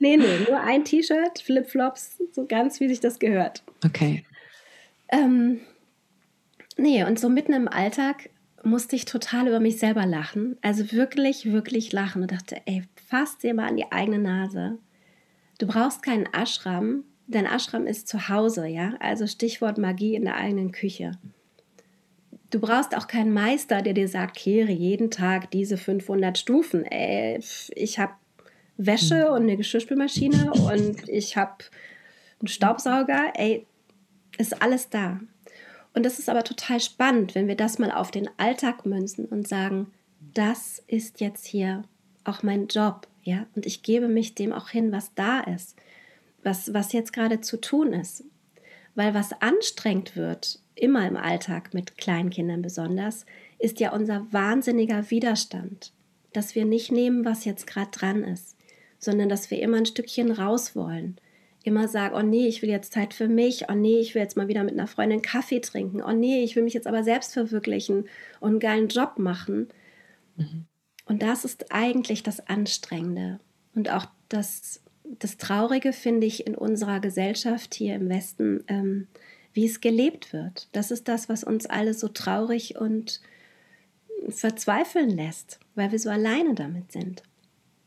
[0.00, 3.62] Nee, nee, nur ein T-Shirt, Flipflops, so ganz wie sich das gehört.
[3.86, 4.24] Okay.
[5.08, 5.60] Ähm,
[6.76, 8.28] nee, und so mitten im Alltag
[8.64, 10.56] musste ich total über mich selber lachen.
[10.62, 14.78] Also wirklich, wirklich lachen und dachte, ey, fass dir mal an die eigene Nase.
[15.58, 17.04] Du brauchst keinen Ashram.
[17.26, 18.94] Dein Ashram ist zu Hause, ja?
[19.00, 21.12] Also Stichwort Magie in der eigenen Küche.
[22.50, 26.84] Du brauchst auch keinen Meister, der dir sagt, kehre jeden Tag diese 500 Stufen.
[26.84, 27.40] Ey,
[27.74, 28.12] ich habe
[28.76, 31.64] Wäsche und eine Geschirrspülmaschine und ich habe
[32.40, 33.32] einen Staubsauger.
[33.34, 33.66] Ey,
[34.38, 35.20] ist alles da.
[35.94, 39.46] Und das ist aber total spannend, wenn wir das mal auf den Alltag münzen und
[39.46, 39.92] sagen,
[40.34, 41.84] das ist jetzt hier
[42.24, 45.76] auch mein Job, ja, und ich gebe mich dem auch hin, was da ist,
[46.42, 48.24] was, was jetzt gerade zu tun ist.
[48.94, 53.26] Weil was anstrengend wird, immer im Alltag mit Kleinkindern besonders,
[53.58, 55.92] ist ja unser wahnsinniger Widerstand,
[56.32, 58.56] dass wir nicht nehmen, was jetzt gerade dran ist,
[58.98, 61.16] sondern dass wir immer ein Stückchen raus wollen,
[61.66, 64.36] immer sage, oh nee, ich will jetzt Zeit für mich, oh nee, ich will jetzt
[64.36, 67.32] mal wieder mit einer Freundin Kaffee trinken, oh nee, ich will mich jetzt aber selbst
[67.32, 68.08] verwirklichen
[68.40, 69.68] und einen geilen Job machen.
[70.36, 70.66] Mhm.
[71.06, 73.40] Und das ist eigentlich das Anstrengende.
[73.74, 79.08] Und auch das, das Traurige finde ich in unserer Gesellschaft hier im Westen, ähm,
[79.52, 80.68] wie es gelebt wird.
[80.72, 83.20] Das ist das, was uns alle so traurig und
[84.28, 87.22] verzweifeln lässt, weil wir so alleine damit sind.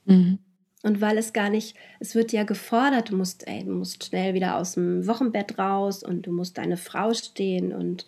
[0.05, 0.39] Mhm.
[0.85, 4.35] Und weil es gar nicht, es wird ja gefordert, du musst, ey, du musst schnell
[4.35, 8.05] wieder aus dem Wochenbett raus und du musst deine Frau stehen und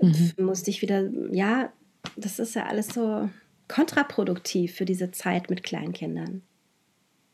[0.00, 0.32] mhm.
[0.38, 1.70] musst dich wieder, ja,
[2.16, 3.28] das ist ja alles so
[3.68, 6.40] kontraproduktiv für diese Zeit mit Kleinkindern.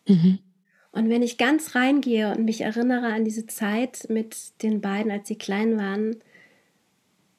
[0.09, 0.41] Mhm.
[0.91, 5.29] Und wenn ich ganz reingehe und mich erinnere an diese Zeit mit den beiden, als
[5.29, 6.17] sie klein waren,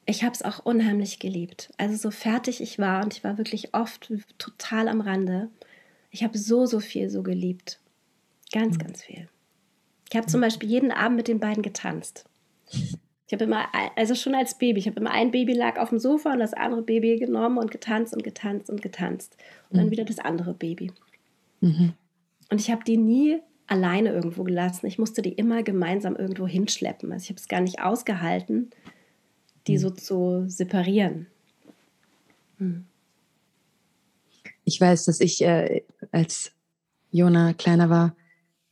[0.06, 1.74] ich habe es auch unheimlich geliebt.
[1.76, 5.50] Also so fertig ich war und ich war wirklich oft total am Rande.
[6.14, 7.80] Ich habe so, so viel so geliebt.
[8.52, 8.82] Ganz, mhm.
[8.82, 9.28] ganz viel.
[10.10, 12.26] Ich habe zum Beispiel jeden Abend mit den beiden getanzt.
[13.26, 15.98] Ich habe immer, also schon als Baby, ich habe immer ein Baby lag auf dem
[15.98, 19.38] Sofa und das andere Baby genommen und getanzt und getanzt und getanzt.
[19.72, 19.92] Und dann mhm.
[19.92, 20.92] wieder das andere Baby.
[21.62, 21.94] Mhm.
[22.52, 24.86] Und ich habe die nie alleine irgendwo gelassen.
[24.86, 27.12] Ich musste die immer gemeinsam irgendwo hinschleppen.
[27.12, 28.70] Also ich habe es gar nicht ausgehalten,
[29.66, 29.82] die mhm.
[29.82, 31.26] so zu separieren.
[32.60, 32.86] Mhm.
[34.64, 35.82] Ich weiß, dass ich, äh,
[36.14, 36.52] als
[37.12, 38.16] Jona kleiner war,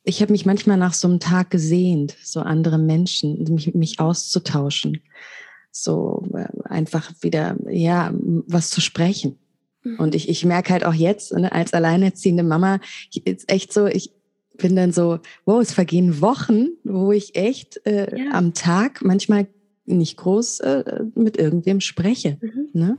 [0.03, 5.01] ich habe mich manchmal nach so einem Tag gesehnt, so andere Menschen, mich, mich auszutauschen,
[5.71, 9.37] so äh, einfach wieder, ja, was zu sprechen.
[9.83, 9.99] Mhm.
[9.99, 12.79] Und ich, ich merke halt auch jetzt, ne, als alleinerziehende Mama,
[13.25, 14.11] ist echt so, ich
[14.57, 18.31] bin dann so, wow, es vergehen Wochen, wo ich echt äh, ja.
[18.31, 19.47] am Tag manchmal
[19.85, 22.37] nicht groß äh, mit irgendwem spreche.
[22.41, 22.69] Mhm.
[22.73, 22.97] Ne?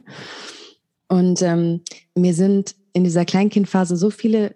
[1.08, 1.80] Und ähm,
[2.14, 4.54] mir sind in dieser Kleinkindphase so viele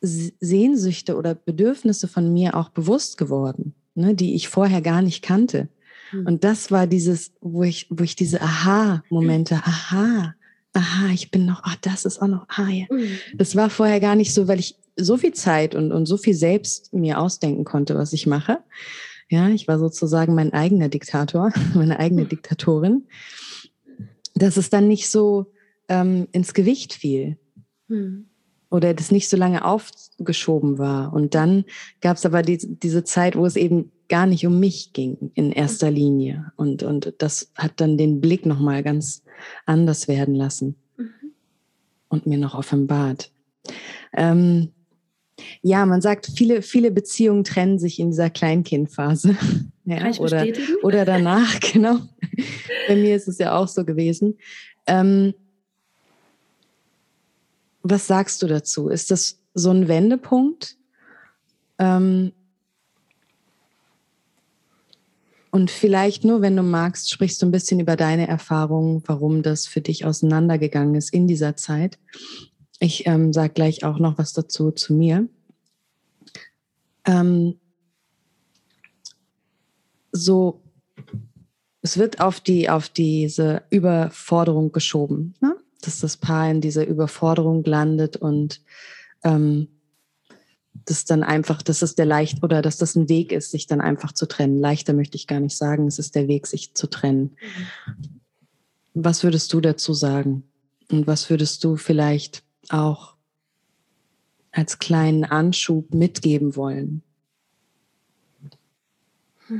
[0.00, 5.68] Sehnsüchte oder Bedürfnisse von mir auch bewusst geworden, ne, die ich vorher gar nicht kannte.
[6.12, 6.26] Mhm.
[6.26, 10.34] Und das war dieses, wo ich, wo ich diese Aha-Momente, aha,
[10.72, 12.86] aha, ich bin noch, ach, das ist auch noch, ah ja.
[12.90, 13.18] Mhm.
[13.36, 16.34] Das war vorher gar nicht so, weil ich so viel Zeit und, und so viel
[16.34, 18.58] selbst mir ausdenken konnte, was ich mache.
[19.28, 22.26] Ja, ich war sozusagen mein eigener Diktator, meine eigene.
[22.26, 23.04] Diktatorin,
[24.34, 25.52] dass es dann nicht so
[25.88, 27.38] ähm, ins Gewicht fiel.
[27.88, 28.26] Mhm.
[28.70, 31.12] Oder das nicht so lange aufgeschoben war.
[31.12, 31.64] Und dann
[32.00, 35.52] gab es aber die, diese Zeit, wo es eben gar nicht um mich ging in
[35.52, 36.52] erster Linie.
[36.56, 39.22] Und, und das hat dann den Blick nochmal ganz
[39.66, 41.32] anders werden lassen mhm.
[42.08, 43.30] und mir noch offenbart.
[44.12, 44.72] Ähm,
[45.62, 49.36] ja, man sagt, viele, viele Beziehungen trennen sich in dieser Kleinkindphase.
[49.84, 50.46] ja, oder,
[50.82, 51.98] oder danach, genau.
[52.88, 54.38] Bei mir ist es ja auch so gewesen.
[54.86, 55.34] Ähm,
[57.90, 58.88] was sagst du dazu?
[58.88, 60.76] Ist das so ein Wendepunkt?
[61.78, 62.32] Ähm,
[65.50, 69.66] und vielleicht nur, wenn du magst, sprichst du ein bisschen über deine Erfahrungen, warum das
[69.66, 71.98] für dich auseinandergegangen ist in dieser Zeit.
[72.78, 75.28] Ich ähm, sage gleich auch noch was dazu zu mir.
[77.06, 77.58] Ähm,
[80.12, 80.62] so,
[81.80, 85.34] es wird auf die auf diese Überforderung geschoben.
[85.40, 85.56] Ne?
[85.86, 88.60] Dass das Paar in dieser Überforderung landet und
[89.24, 89.68] ähm,
[90.84, 93.80] das dann einfach, dass es der leicht oder dass das ein Weg ist, sich dann
[93.80, 94.60] einfach zu trennen.
[94.60, 97.36] Leichter möchte ich gar nicht sagen, es ist der Weg, sich zu trennen.
[98.94, 100.44] Was würdest du dazu sagen?
[100.90, 103.16] Und was würdest du vielleicht auch
[104.52, 107.02] als kleinen Anschub mitgeben wollen?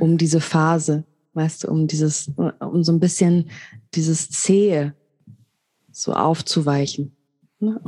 [0.00, 3.50] Um diese Phase, weißt du, um dieses, um so ein bisschen
[3.94, 4.94] dieses Zähe
[5.96, 7.16] so aufzuweichen.
[7.58, 7.80] Ne?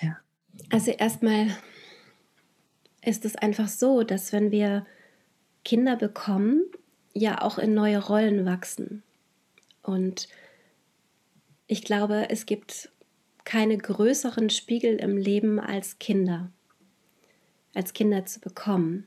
[0.00, 0.16] Ja.
[0.70, 1.48] Also erstmal
[3.04, 4.86] ist es einfach so, dass wenn wir
[5.62, 6.62] Kinder bekommen,
[7.12, 9.02] ja auch in neue Rollen wachsen.
[9.82, 10.28] Und
[11.66, 12.90] ich glaube, es gibt
[13.44, 16.50] keine größeren Spiegel im Leben als Kinder.
[17.74, 19.06] Als Kinder zu bekommen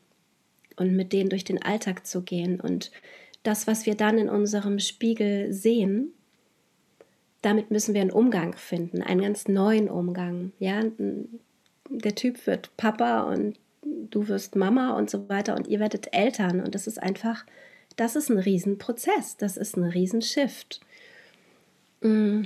[0.75, 2.62] und mit denen durch den Alltag zu gehen.
[2.62, 2.91] Und
[3.41, 6.13] das, was wir dann in unserem Spiegel sehen,
[7.43, 10.53] damit müssen wir einen Umgang finden, einen ganz neuen Umgang.
[10.60, 10.82] Ja,
[11.89, 16.62] der Typ wird Papa und du wirst Mama und so weiter und ihr werdet Eltern
[16.62, 17.45] und das ist einfach,
[17.97, 20.79] das ist ein Riesenprozess, das ist ein Riesenshift.
[22.01, 22.43] Mm.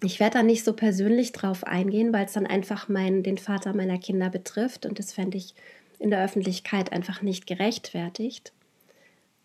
[0.00, 3.74] Ich werde da nicht so persönlich drauf eingehen, weil es dann einfach mein, den Vater
[3.74, 5.54] meiner Kinder betrifft und das fände ich
[5.98, 8.52] in der Öffentlichkeit einfach nicht gerechtfertigt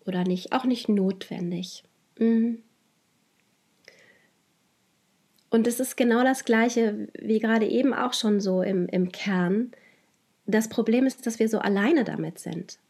[0.06, 1.82] oder nicht, auch nicht notwendig.
[2.18, 2.54] Mm.
[5.54, 9.70] Und es ist genau das Gleiche wie gerade eben auch schon so im, im Kern.
[10.46, 12.80] Das Problem ist, dass wir so alleine damit sind.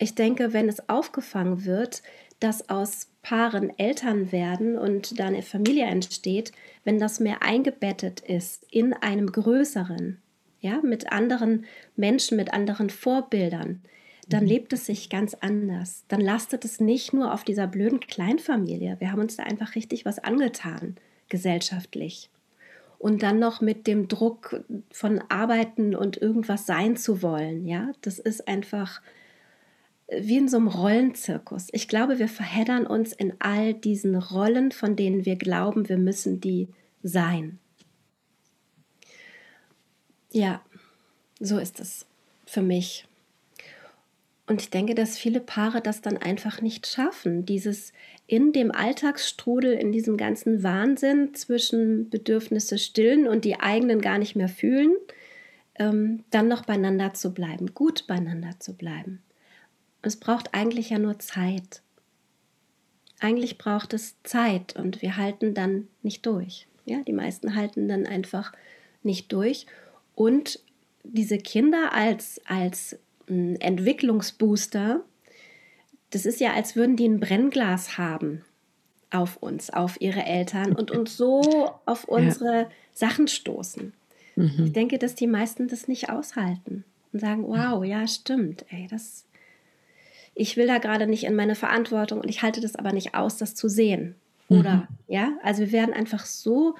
[0.00, 2.02] Ich denke, wenn es aufgefangen wird,
[2.40, 6.50] dass aus Paaren Eltern werden und da eine Familie entsteht,
[6.82, 10.20] wenn das mehr eingebettet ist in einem größeren,
[10.58, 13.82] ja, mit anderen Menschen, mit anderen Vorbildern,
[14.28, 14.48] dann mhm.
[14.48, 16.02] lebt es sich ganz anders.
[16.08, 18.96] Dann lastet es nicht nur auf dieser blöden Kleinfamilie.
[18.98, 20.96] Wir haben uns da einfach richtig was angetan,
[21.28, 22.30] gesellschaftlich.
[22.98, 28.18] Und dann noch mit dem Druck von Arbeiten und irgendwas sein zu wollen, ja, das
[28.18, 29.02] ist einfach
[30.08, 31.68] wie in so einem Rollenzirkus.
[31.72, 36.40] Ich glaube, wir verheddern uns in all diesen Rollen, von denen wir glauben, wir müssen
[36.40, 36.68] die
[37.02, 37.58] sein.
[40.30, 40.62] Ja,
[41.40, 42.06] so ist es
[42.46, 43.06] für mich.
[44.46, 47.92] Und ich denke, dass viele Paare das dann einfach nicht schaffen, dieses
[48.28, 54.36] in dem Alltagsstrudel, in diesem ganzen Wahnsinn zwischen Bedürfnisse stillen und die eigenen gar nicht
[54.36, 54.92] mehr fühlen,
[55.78, 59.20] ähm, dann noch beieinander zu bleiben, gut beieinander zu bleiben.
[60.02, 61.82] Es braucht eigentlich ja nur Zeit.
[63.18, 66.68] Eigentlich braucht es Zeit und wir halten dann nicht durch.
[66.84, 68.52] Ja, die meisten halten dann einfach
[69.02, 69.66] nicht durch.
[70.14, 70.60] Und
[71.02, 72.98] diese Kinder als, als
[73.28, 75.02] Entwicklungsbooster,
[76.10, 78.44] das ist ja, als würden die ein Brennglas haben
[79.10, 82.68] auf uns, auf ihre Eltern und uns so auf unsere ja.
[82.92, 83.92] Sachen stoßen.
[84.36, 84.64] Mhm.
[84.64, 89.24] Ich denke, dass die meisten das nicht aushalten und sagen, wow, ja, stimmt, ey, das,
[90.34, 93.36] ich will da gerade nicht in meine Verantwortung und ich halte das aber nicht aus,
[93.36, 94.14] das zu sehen.
[94.48, 94.86] Oder, mhm.
[95.08, 96.76] ja, also wir werden einfach so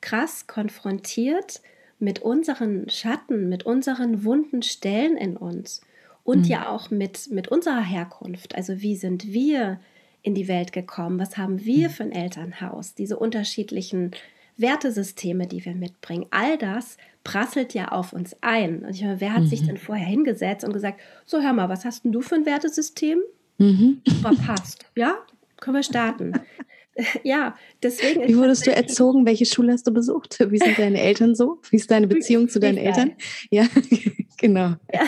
[0.00, 1.60] krass konfrontiert
[1.98, 5.82] mit unseren Schatten, mit unseren wunden Stellen in uns
[6.30, 6.50] und mhm.
[6.50, 8.54] ja auch mit, mit unserer Herkunft.
[8.54, 9.80] Also wie sind wir
[10.22, 11.18] in die Welt gekommen?
[11.18, 11.92] Was haben wir mhm.
[11.92, 12.94] für ein Elternhaus?
[12.94, 14.12] Diese unterschiedlichen
[14.56, 16.26] Wertesysteme, die wir mitbringen.
[16.30, 18.84] All das prasselt ja auf uns ein.
[18.84, 19.48] Und ich meine, wer hat mhm.
[19.48, 22.46] sich denn vorher hingesetzt und gesagt, so hör mal, was hast denn du für ein
[22.46, 23.18] Wertesystem?
[23.58, 24.00] Mhm.
[24.22, 24.86] Verpasst.
[24.94, 25.16] Ja,
[25.58, 26.34] können wir starten.
[27.24, 28.28] ja, deswegen.
[28.28, 29.26] Wie wurdest du erzogen?
[29.26, 30.38] Welche Schule hast du besucht?
[30.48, 31.60] Wie sind deine Eltern so?
[31.70, 33.14] Wie ist deine Beziehung zu deinen Eltern?
[33.50, 33.66] Ja,
[34.38, 34.76] genau.
[34.94, 35.02] Ja.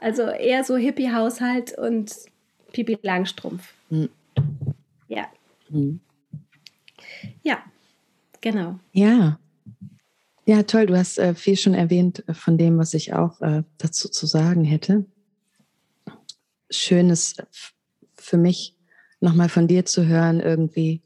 [0.00, 2.12] Also eher so Hippie-Haushalt und
[2.72, 3.74] Pipi Langstrumpf.
[3.90, 4.08] Mhm.
[5.08, 5.26] Ja.
[5.68, 6.00] Mhm.
[7.42, 7.62] Ja,
[8.40, 8.78] genau.
[8.92, 9.38] Ja,
[10.48, 10.86] ja, toll.
[10.86, 14.26] Du hast äh, viel schon erwähnt äh, von dem, was ich auch äh, dazu zu
[14.26, 15.04] sagen hätte.
[16.70, 17.36] Schönes
[18.14, 18.76] für mich
[19.20, 21.02] nochmal von dir zu hören, irgendwie.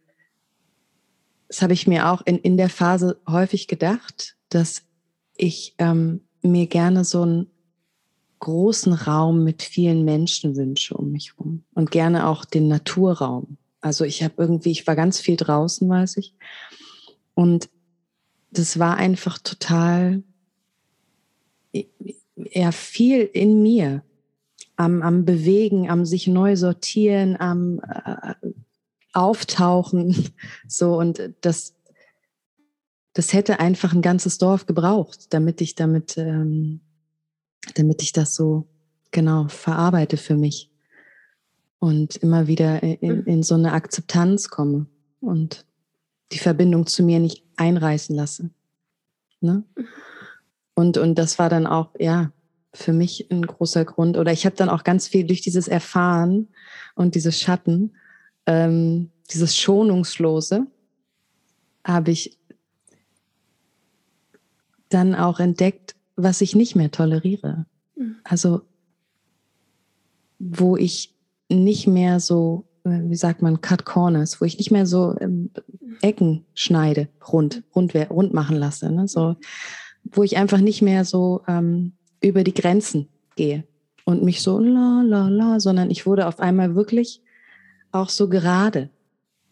[1.48, 4.82] Das habe ich mir auch in, in der Phase häufig gedacht, dass
[5.36, 7.50] ich ähm, mir gerne so einen
[8.40, 13.58] großen Raum mit vielen Menschen wünsche um mich herum und gerne auch den Naturraum.
[13.80, 16.34] Also ich habe irgendwie, ich war ganz viel draußen, weiß ich.
[17.34, 17.70] Und
[18.50, 20.22] das war einfach total,
[21.72, 24.02] ja, viel in mir.
[24.76, 28.34] Am, am Bewegen, am sich neu sortieren, am äh,
[29.12, 30.32] Auftauchen.
[30.66, 31.74] So, und das,
[33.12, 36.80] das hätte einfach ein ganzes Dorf gebraucht, damit ich damit, ähm,
[37.74, 38.66] damit ich das so
[39.10, 40.70] genau verarbeite für mich
[41.78, 44.86] und immer wieder in, in so eine Akzeptanz komme.
[45.20, 45.66] Und
[46.32, 48.50] die Verbindung zu mir nicht einreißen lasse.
[49.40, 49.64] Ne?
[50.74, 52.32] Und, und das war dann auch, ja,
[52.72, 54.16] für mich ein großer Grund.
[54.16, 56.48] Oder ich habe dann auch ganz viel durch dieses Erfahren
[56.94, 57.96] und dieses Schatten,
[58.46, 60.66] ähm, dieses Schonungslose,
[61.84, 62.38] habe ich
[64.88, 67.66] dann auch entdeckt, was ich nicht mehr toleriere.
[67.96, 68.16] Mhm.
[68.24, 68.62] Also,
[70.38, 71.14] wo ich
[71.48, 75.50] nicht mehr so, äh, wie sagt man, Cut Corners, wo ich nicht mehr so ähm,
[76.00, 78.90] Ecken schneide, rund, rund, rund machen lasse.
[78.90, 79.08] Ne?
[79.08, 79.36] So,
[80.04, 81.92] wo ich einfach nicht mehr so ähm,
[82.22, 83.64] über die Grenzen gehe
[84.04, 87.22] und mich so la la la, sondern ich wurde auf einmal wirklich
[87.92, 88.90] auch so gerade.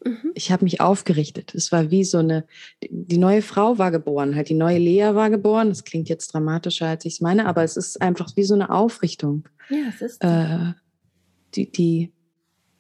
[0.05, 0.33] Mhm.
[0.35, 1.55] Ich habe mich aufgerichtet.
[1.55, 2.45] Es war wie so eine,
[2.91, 5.69] die neue Frau war geboren, halt die neue Lea war geboren.
[5.69, 8.71] Das klingt jetzt dramatischer, als ich es meine, aber es ist einfach wie so eine
[8.71, 9.49] Aufrichtung.
[9.69, 10.25] Ja, es ist.
[10.25, 10.73] Äh,
[11.55, 12.13] die, die,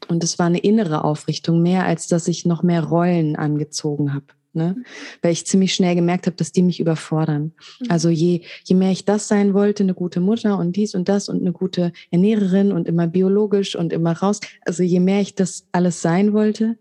[0.08, 4.26] und es war eine innere Aufrichtung, mehr als dass ich noch mehr Rollen angezogen habe.
[4.54, 4.74] Ne?
[4.76, 4.84] Mhm.
[5.22, 7.52] Weil ich ziemlich schnell gemerkt habe, dass die mich überfordern.
[7.80, 7.86] Mhm.
[7.90, 11.28] Also je, je mehr ich das sein wollte, eine gute Mutter und dies und das
[11.28, 15.66] und eine gute Ernährerin und immer biologisch und immer raus, also je mehr ich das
[15.72, 16.78] alles sein wollte,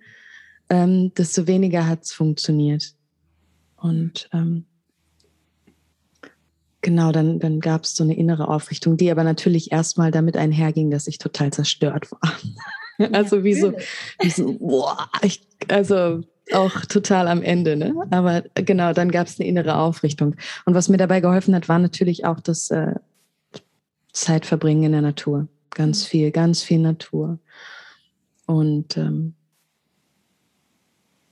[0.69, 2.93] ähm, desto weniger hat es funktioniert.
[3.77, 4.65] Und ähm,
[6.81, 10.91] genau, dann, dann gab es so eine innere Aufrichtung, die aber natürlich erstmal damit einherging,
[10.91, 12.33] dass ich total zerstört war.
[13.13, 13.73] also wie so,
[14.21, 16.21] wie so boah, ich, also
[16.53, 17.93] auch total am Ende, ne?
[18.09, 20.35] Aber genau, dann gab es eine innere Aufrichtung.
[20.65, 22.95] Und was mir dabei geholfen hat, war natürlich auch das äh,
[24.13, 25.47] Zeitverbringen in der Natur.
[25.71, 26.07] Ganz mhm.
[26.07, 27.39] viel, ganz viel Natur.
[28.45, 29.35] Und ähm,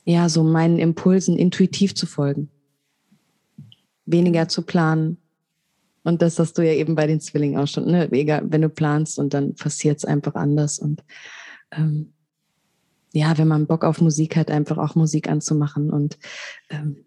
[0.06, 2.48] ja, so meinen Impulsen intuitiv zu folgen.
[4.06, 5.18] Weniger zu planen.
[6.04, 8.10] Und das hast du ja eben bei den Zwillingen auch schon, ne?
[8.12, 10.78] Egal, wenn du planst und dann passiert es einfach anders.
[10.78, 11.02] Und
[11.72, 12.12] ähm,
[13.12, 16.16] ja, wenn man Bock auf Musik hat, einfach auch Musik anzumachen und
[16.70, 17.04] ähm,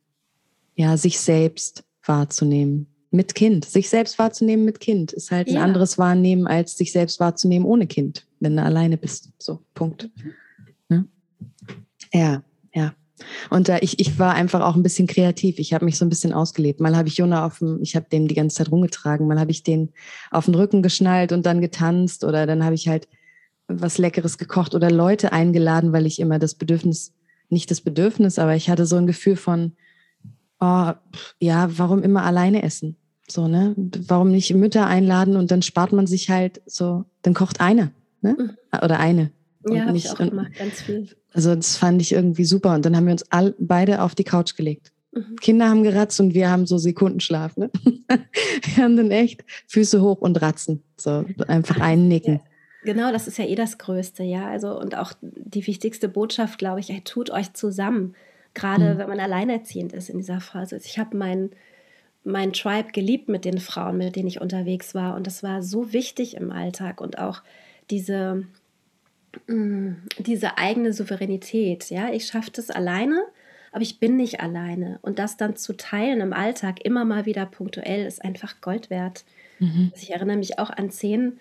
[0.75, 2.87] ja, sich selbst wahrzunehmen.
[3.11, 3.63] Mit Kind.
[3.63, 5.55] Sich selbst wahrzunehmen mit Kind ist halt ja.
[5.55, 9.31] ein anderes Wahrnehmen, als sich selbst wahrzunehmen ohne Kind, wenn du alleine bist.
[9.39, 10.09] So, Punkt.
[10.89, 11.07] Mhm.
[12.13, 12.43] Ja,
[12.73, 12.93] ja.
[13.49, 15.59] Und da ich, ich war einfach auch ein bisschen kreativ.
[15.59, 16.79] Ich habe mich so ein bisschen ausgelebt.
[16.79, 19.27] Mal habe ich Jona auf dem, ich habe den die ganze Zeit rumgetragen.
[19.27, 19.91] Mal habe ich den
[20.31, 22.23] auf den Rücken geschnallt und dann getanzt.
[22.23, 23.09] Oder dann habe ich halt
[23.69, 27.13] was Leckeres gekocht oder Leute eingeladen, weil ich immer das Bedürfnis,
[27.49, 29.73] nicht das Bedürfnis, aber ich hatte so ein Gefühl von,
[30.59, 30.91] oh,
[31.39, 32.95] ja, warum immer alleine essen?
[33.27, 33.75] So, ne?
[33.77, 37.91] Warum nicht Mütter einladen und dann spart man sich halt so, dann kocht eine,
[38.21, 38.35] ne?
[38.37, 38.77] Mhm.
[38.83, 39.31] Oder eine.
[39.63, 41.09] Und ja, nicht, ich auch gemacht, ganz viel.
[41.33, 42.73] Also das fand ich irgendwie super.
[42.73, 44.91] Und dann haben wir uns all, beide auf die Couch gelegt.
[45.11, 45.35] Mhm.
[45.37, 47.57] Kinder haben geratzt und wir haben so Sekundenschlaf.
[47.57, 47.69] Ne?
[48.07, 50.83] wir haben dann echt Füße hoch und ratzen.
[50.97, 52.41] So einfach einnicken.
[52.83, 54.47] Genau, das ist ja eh das Größte, ja.
[54.47, 58.15] Also und auch die wichtigste Botschaft, glaube ich, ey, tut euch zusammen.
[58.53, 58.97] Gerade mhm.
[58.97, 60.79] wenn man alleinerziehend ist in dieser Phase.
[60.83, 61.51] Ich habe meinen
[62.23, 65.15] mein Tribe geliebt mit den Frauen, mit denen ich unterwegs war.
[65.15, 67.41] Und das war so wichtig im Alltag und auch
[67.89, 68.45] diese,
[69.47, 71.89] diese eigene Souveränität.
[71.89, 73.23] Ja, ich schaffe das alleine,
[73.71, 74.99] aber ich bin nicht alleine.
[75.01, 79.23] Und das dann zu teilen im Alltag, immer mal wieder punktuell, ist einfach Gold wert.
[79.59, 79.91] Mhm.
[79.93, 81.39] Also ich erinnere mich auch an Szenen,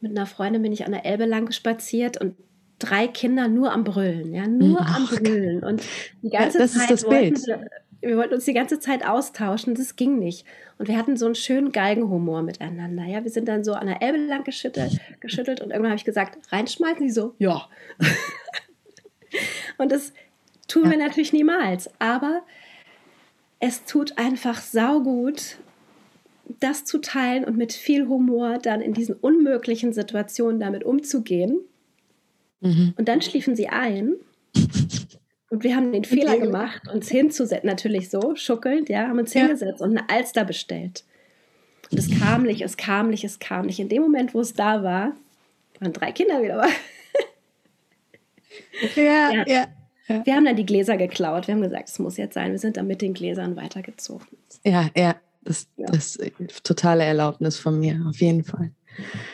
[0.00, 2.34] mit einer Freundin bin ich an der Elbe lang spaziert und
[2.78, 5.62] drei Kinder nur am Brüllen, ja, nur oh, am Brüllen.
[5.62, 5.82] Und
[6.22, 7.46] die ganze ja, das Zeit ist das Bild.
[7.46, 7.70] Wir,
[8.02, 10.44] wir, wollten uns die ganze Zeit austauschen, das ging nicht.
[10.78, 13.04] Und wir hatten so einen schönen Galgenhumor miteinander.
[13.04, 16.04] Ja, wir sind dann so an der Elbe lang geschüttelt, geschüttelt und irgendwann habe ich
[16.04, 17.06] gesagt, reinschmeißen.
[17.06, 17.68] Die so, ja.
[19.78, 20.12] und das
[20.66, 21.88] tun wir natürlich niemals.
[22.00, 22.42] Aber
[23.60, 25.58] es tut einfach saugut,
[26.58, 31.60] das zu teilen und mit viel Humor dann in diesen unmöglichen Situationen damit umzugehen.
[32.60, 32.94] Mhm.
[32.96, 34.14] Und dann schliefen sie ein.
[35.52, 39.42] Und wir haben den Fehler gemacht, uns hinzusetzen, natürlich so, schuckelnd, ja, haben uns ja.
[39.42, 41.04] hingesetzt und eine Alster bestellt.
[41.90, 43.78] Und es kam nicht, es kam nicht, es kam nicht.
[43.78, 45.12] In dem Moment, wo es da war,
[45.78, 46.66] waren drei Kinder wieder.
[48.96, 49.44] ja, ja.
[49.46, 50.24] ja.
[50.24, 51.48] Wir haben dann die Gläser geklaut.
[51.48, 52.52] Wir haben gesagt, es muss jetzt sein.
[52.52, 54.26] Wir sind dann mit den Gläsern weitergezogen.
[54.64, 55.16] Ja, ja.
[55.42, 55.84] Das, ja.
[55.84, 58.70] das ist totale Erlaubnis von mir, auf jeden Fall.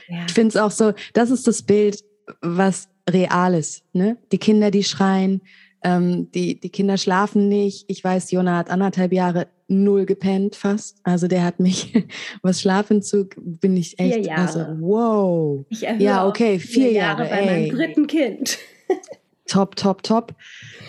[0.08, 0.24] Ja.
[0.26, 2.02] Ich finde es auch so, das ist das Bild,
[2.40, 3.84] was real ist.
[3.92, 4.16] Ne?
[4.32, 5.42] Die Kinder, die schreien,
[5.82, 7.84] ähm, die, die Kinder schlafen nicht.
[7.88, 10.98] Ich weiß, Jona hat anderthalb Jahre null gepennt fast.
[11.02, 11.92] Also der hat mich,
[12.42, 14.40] was Schlafentzug, bin ich echt, vier Jahre.
[14.40, 15.64] also wow.
[15.68, 17.46] Ich ja, okay, vier, vier Jahre, Jahre bei ey.
[17.46, 18.58] meinem dritten Kind.
[19.46, 20.34] top, top, top.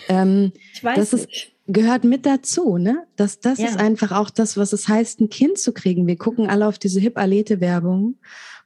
[0.08, 1.46] Ähm, ich weiß das nicht.
[1.46, 3.06] Ist, gehört mit dazu, ne?
[3.16, 3.66] Das, das ja.
[3.66, 6.06] ist einfach auch das, was es heißt, ein Kind zu kriegen.
[6.06, 8.16] Wir gucken alle auf diese Hip-Alete-Werbung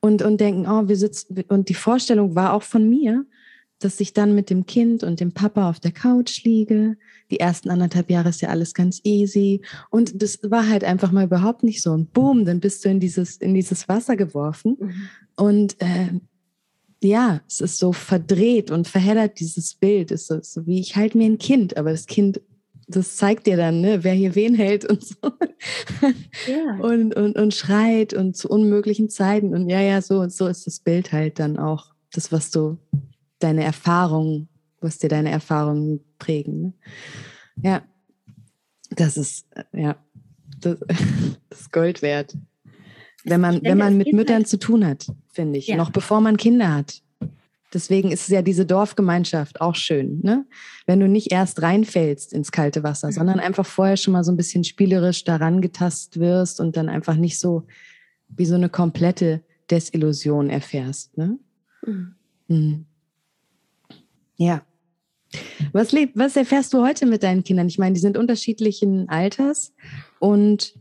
[0.01, 3.27] und, und denken, oh, wir sitzen, und die Vorstellung war auch von mir,
[3.81, 6.97] dass ich dann mit dem Kind und dem Papa auf der Couch liege.
[7.31, 9.63] Die ersten anderthalb Jahre ist ja alles ganz easy.
[9.91, 11.93] Und das war halt einfach mal überhaupt nicht so.
[11.93, 14.77] Und boom, dann bist du in dieses, in dieses Wasser geworfen.
[14.81, 15.09] Mhm.
[15.37, 16.21] Und äh,
[17.03, 20.11] ja, es ist so verdreht und verheddert dieses Bild.
[20.11, 22.41] Es ist so, wie ich halte mir ein Kind, aber das Kind,
[22.89, 25.17] das zeigt dir dann, ne, wer hier wen hält und so.
[26.47, 26.79] Ja.
[26.81, 29.55] Und, und, und schreit und zu unmöglichen Zeiten.
[29.55, 31.95] Und ja, ja, so, so ist das Bild halt dann auch.
[32.13, 32.77] Das, was du
[33.45, 34.49] deine Erfahrungen,
[34.81, 36.63] was dir deine Erfahrungen prägen.
[36.63, 36.73] Ne?
[37.63, 37.83] Ja,
[38.91, 39.97] das ist, ja,
[40.61, 40.79] das,
[41.49, 42.37] das ist Gold wert.
[43.25, 44.49] Wenn man, denke, wenn man mit Müttern halt.
[44.49, 45.77] zu tun hat, finde ich, ja.
[45.77, 47.01] noch bevor man Kinder hat.
[47.73, 50.47] Deswegen ist es ja diese Dorfgemeinschaft auch schön, ne?
[50.87, 53.13] Wenn du nicht erst reinfällst ins kalte Wasser, mhm.
[53.13, 57.17] sondern einfach vorher schon mal so ein bisschen spielerisch daran getastet wirst und dann einfach
[57.17, 57.67] nicht so
[58.29, 61.39] wie so eine komplette Desillusion erfährst, ne?
[61.85, 62.15] Mhm.
[62.47, 62.87] Mhm.
[64.37, 64.63] Ja.
[65.73, 67.67] Was, was erfährst du heute mit deinen Kindern?
[67.67, 69.73] Ich meine, die sind unterschiedlichen Alters
[70.21, 70.75] und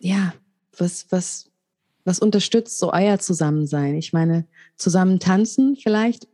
[0.00, 0.34] ja,
[0.76, 1.50] was, was,
[2.04, 3.94] was unterstützt so euer Zusammensein?
[3.94, 4.46] Ich meine,
[4.76, 6.26] zusammen tanzen vielleicht,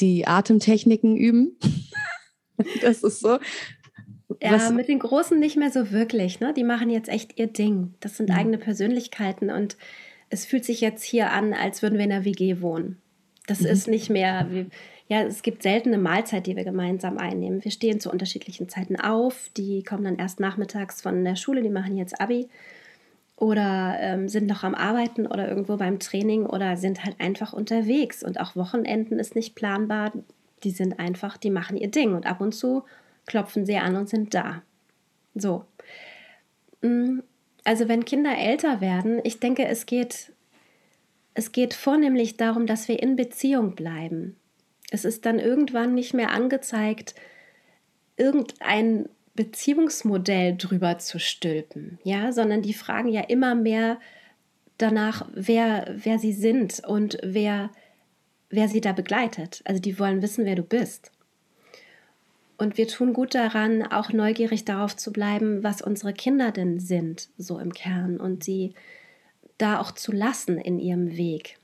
[0.00, 1.56] die Atemtechniken üben.
[2.82, 3.38] das ist so.
[4.42, 4.72] Ja, was?
[4.72, 6.40] mit den Großen nicht mehr so wirklich.
[6.40, 6.52] Ne?
[6.54, 7.94] Die machen jetzt echt ihr Ding.
[8.00, 8.36] Das sind mhm.
[8.36, 9.76] eigene Persönlichkeiten und
[10.30, 12.98] es fühlt sich jetzt hier an, als würden wir in einer WG wohnen.
[13.46, 13.66] Das mhm.
[13.66, 14.66] ist nicht mehr, wie,
[15.08, 17.64] ja, es gibt selten eine Mahlzeit, die wir gemeinsam einnehmen.
[17.64, 19.50] Wir stehen zu unterschiedlichen Zeiten auf.
[19.56, 22.48] Die kommen dann erst nachmittags von der Schule, die machen jetzt Abi
[23.36, 28.22] oder ähm, sind noch am Arbeiten oder irgendwo beim Training oder sind halt einfach unterwegs.
[28.22, 30.12] Und auch Wochenenden ist nicht planbar.
[30.64, 32.84] Die sind einfach, die machen ihr Ding und ab und zu
[33.26, 34.62] klopfen sie an und sind da.
[35.34, 35.64] So.
[36.82, 37.20] Mm,
[37.62, 40.32] also wenn Kinder älter werden, ich denke, es geht,
[41.34, 44.34] es geht vornehmlich darum, dass wir in Beziehung bleiben.
[44.90, 47.14] Es ist dann irgendwann nicht mehr angezeigt,
[48.16, 53.98] irgendein Beziehungsmodell drüber zu stülpen, ja, sondern die fragen ja immer mehr
[54.78, 57.70] danach, wer, wer sie sind und wer,
[58.50, 59.62] wer sie da begleitet.
[59.64, 61.12] Also die wollen wissen, wer du bist.
[62.56, 67.28] Und wir tun gut daran, auch neugierig darauf zu bleiben, was unsere Kinder denn sind,
[67.38, 68.74] so im Kern, und sie
[69.58, 71.57] da auch zu lassen in ihrem Weg.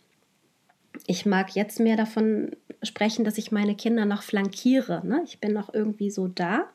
[1.07, 5.07] Ich mag jetzt mehr davon sprechen, dass ich meine Kinder noch flankiere.
[5.07, 5.23] Ne?
[5.25, 6.69] Ich bin noch irgendwie so da.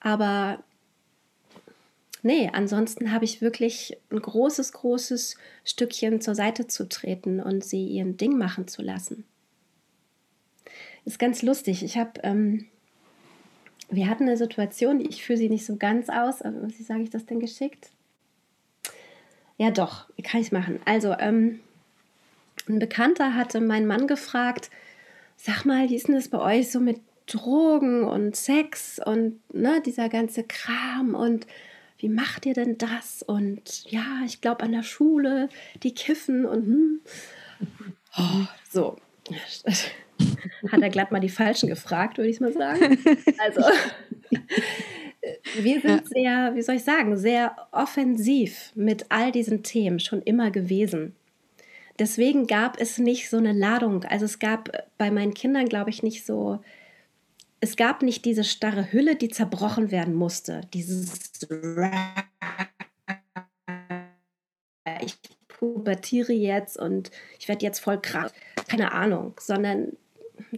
[0.00, 0.62] Aber
[2.22, 7.86] nee, ansonsten habe ich wirklich ein großes, großes Stückchen zur Seite zu treten und sie
[7.86, 9.24] ihren Ding machen zu lassen.
[11.04, 11.82] Ist ganz lustig.
[11.82, 12.66] Ich habe, ähm,
[13.88, 17.10] wir hatten eine Situation, ich führe sie nicht so ganz aus, aber wie sage ich
[17.10, 17.90] das denn geschickt?
[19.56, 20.78] Ja, doch, kann ich machen?
[20.84, 21.60] Also, ähm,
[22.68, 24.70] ein Bekannter hatte meinen Mann gefragt,
[25.36, 29.82] sag mal, wie ist denn das bei euch so mit Drogen und Sex und ne,
[29.84, 31.46] dieser ganze Kram und
[31.98, 33.22] wie macht ihr denn das?
[33.22, 35.48] Und ja, ich glaube an der Schule,
[35.82, 37.00] die kiffen und hm.
[38.16, 38.96] oh, so.
[40.72, 42.98] Hat er glatt mal die Falschen gefragt, würde ich mal sagen.
[43.38, 43.62] Also,
[45.60, 50.50] wir sind sehr, wie soll ich sagen, sehr offensiv mit all diesen Themen schon immer
[50.50, 51.14] gewesen.
[51.98, 54.04] Deswegen gab es nicht so eine Ladung.
[54.04, 56.60] Also es gab bei meinen Kindern, glaube ich, nicht so,
[57.60, 60.60] es gab nicht diese starre Hülle, die zerbrochen werden musste.
[60.72, 61.30] Dieses
[65.02, 65.18] ich
[65.48, 68.32] pubertiere jetzt und ich werde jetzt voll krass.
[68.68, 69.96] Keine Ahnung, sondern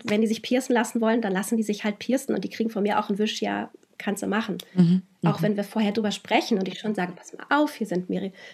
[0.05, 2.68] wenn die sich piercen lassen wollen, dann lassen die sich halt piercen und die kriegen
[2.70, 3.70] von mir auch einen Wisch, ja,
[4.01, 4.59] kannst du machen.
[4.74, 5.03] Mhm.
[5.24, 5.42] Auch mhm.
[5.42, 8.09] wenn wir vorher drüber sprechen und ich schon sage, pass mal auf, hier sind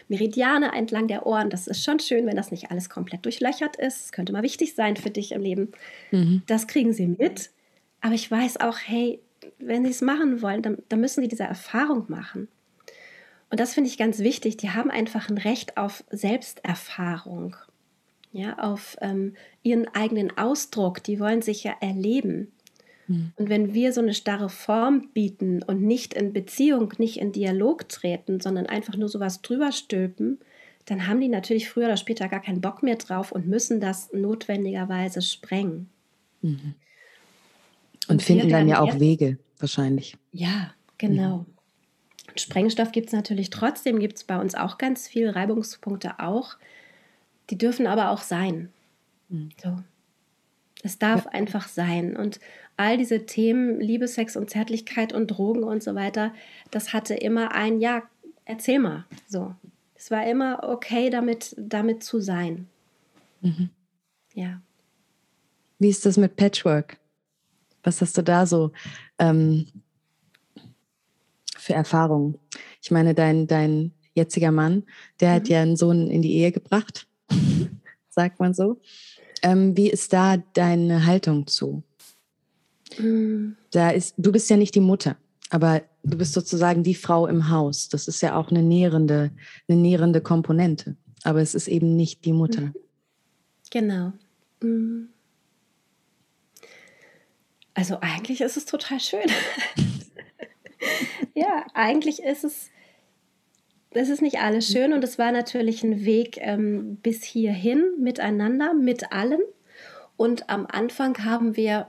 [0.09, 1.49] Meridiane entlang der Ohren.
[1.49, 4.05] Das ist schon schön, wenn das nicht alles komplett durchlöchert ist.
[4.05, 5.73] Das könnte mal wichtig sein für dich im Leben.
[6.11, 6.43] Mhm.
[6.47, 7.51] Das kriegen sie mit.
[8.01, 9.21] Aber ich weiß auch, hey,
[9.59, 12.49] wenn sie es machen wollen, dann, dann müssen sie diese Erfahrung machen.
[13.51, 14.57] Und das finde ich ganz wichtig.
[14.57, 17.57] Die haben einfach ein Recht auf Selbsterfahrung,
[18.33, 21.03] ja, auf ähm, ihren eigenen Ausdruck.
[21.03, 22.53] Die wollen sich ja erleben.
[23.07, 23.33] Hm.
[23.37, 27.89] Und wenn wir so eine starre Form bieten und nicht in Beziehung, nicht in Dialog
[27.89, 30.39] treten, sondern einfach nur sowas drüber stülpen,
[30.87, 34.13] dann haben die natürlich früher oder später gar keinen Bock mehr drauf und müssen das
[34.13, 35.89] notwendigerweise sprengen.
[36.43, 36.75] Mhm.
[38.09, 40.17] Und, und finden dann ja auch Wege, wahrscheinlich.
[40.33, 41.39] Ja, genau.
[41.39, 41.47] Mhm.
[42.37, 46.57] Sprengstoff gibt es natürlich trotzdem, gibt es bei uns auch ganz viel, Reibungspunkte auch.
[47.51, 48.71] Die dürfen aber auch sein.
[49.29, 49.51] Mhm.
[49.63, 49.77] So.
[50.83, 51.31] Es darf ja.
[51.33, 52.17] einfach sein.
[52.17, 52.41] Und
[52.77, 56.35] all diese Themen, Liebe, Sex und Zärtlichkeit und Drogen und so weiter,
[56.71, 58.03] das hatte immer ein, ja,
[58.45, 59.05] erzähl mal.
[59.29, 59.55] So.
[59.95, 62.69] Es war immer okay, damit, damit zu sein.
[63.41, 63.71] Mhm.
[64.35, 64.61] Ja.
[65.79, 66.99] Wie ist das mit Patchwork?
[67.83, 68.73] Was hast du da so
[69.19, 69.67] ähm,
[71.57, 72.39] für Erfahrungen?
[72.83, 74.85] Ich meine, dein, dein jetziger Mann,
[75.21, 75.35] der mhm.
[75.35, 77.07] hat ja einen Sohn in die Ehe gebracht,
[78.09, 78.81] sagt man so.
[79.47, 81.85] Ähm, wie ist da deine Haltung zu?
[82.99, 83.57] Mhm.
[83.71, 85.17] Da ist, du bist ja nicht die Mutter,
[85.51, 87.89] aber du bist sozusagen die Frau im Haus.
[87.89, 89.31] Das ist ja auch eine nährende,
[89.69, 90.97] eine nährende Komponente.
[91.23, 92.63] Aber es ist eben nicht die Mutter.
[92.63, 92.75] Mhm.
[93.71, 94.13] Genau.
[94.61, 95.11] Mhm.
[97.75, 99.31] Also eigentlich ist es total schön.
[101.35, 102.71] ja, eigentlich ist es,
[103.97, 108.75] es ist nicht alles schön und es war natürlich ein Weg ähm, bis hierhin miteinander,
[108.75, 109.41] mit allen.
[110.17, 111.89] Und am Anfang haben wir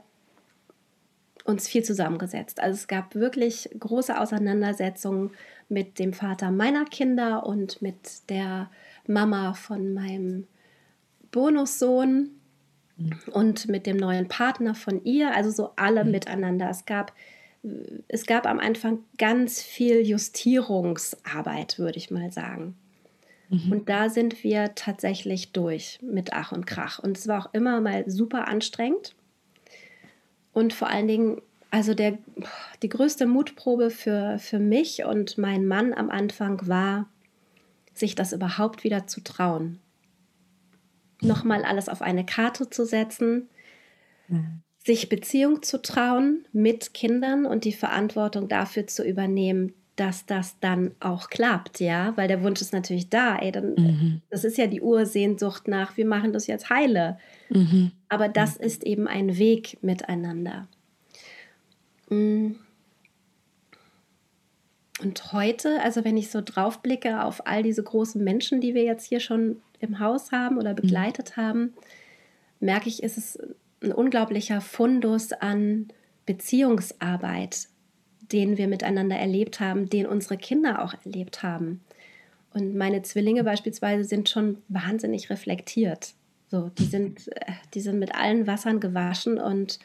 [1.45, 2.59] uns viel zusammengesetzt.
[2.59, 5.31] Also es gab wirklich große Auseinandersetzungen
[5.69, 8.69] mit dem Vater meiner Kinder und mit der
[9.07, 10.47] Mama von meinem
[11.31, 12.31] Bonussohn
[13.31, 16.11] und mit dem neuen Partner von ihr, also so alle mhm.
[16.11, 16.69] miteinander.
[16.69, 17.13] Es gab,
[18.07, 22.75] es gab am Anfang ganz viel Justierungsarbeit, würde ich mal sagen.
[23.49, 23.71] Mhm.
[23.71, 26.99] Und da sind wir tatsächlich durch mit Ach und Krach.
[26.99, 29.15] Und es war auch immer mal super anstrengend.
[30.53, 31.41] Und vor allen Dingen,
[31.71, 32.17] also der,
[32.81, 37.07] die größte Mutprobe für, für mich und meinen Mann am Anfang war,
[37.93, 39.79] sich das überhaupt wieder zu trauen
[41.21, 43.49] nochmal alles auf eine Karte zu setzen,
[44.27, 44.61] mhm.
[44.87, 50.91] Sich Beziehung zu trauen mit Kindern und die Verantwortung dafür zu übernehmen, dass das dann
[50.99, 54.21] auch klappt, ja, weil der Wunsch ist natürlich da, ey, dann, mhm.
[54.29, 57.19] das ist ja die Ursehnsucht nach, wir machen das jetzt heile.
[57.49, 57.91] Mhm.
[58.07, 58.65] Aber das mhm.
[58.65, 60.67] ist eben ein Weg miteinander.
[62.09, 62.51] Mm.
[65.03, 68.83] Und heute, also wenn ich so drauf blicke auf all diese großen Menschen, die wir
[68.83, 70.77] jetzt hier schon im Haus haben oder mhm.
[70.77, 71.73] begleitet haben,
[72.59, 73.37] merke ich, ist es
[73.81, 75.87] ein unglaublicher Fundus an
[76.25, 77.67] Beziehungsarbeit,
[78.31, 81.81] den wir miteinander erlebt haben, den unsere Kinder auch erlebt haben.
[82.53, 86.13] Und meine Zwillinge beispielsweise sind schon wahnsinnig reflektiert.
[86.49, 89.79] So, die sind, äh, die sind mit allen Wassern gewaschen und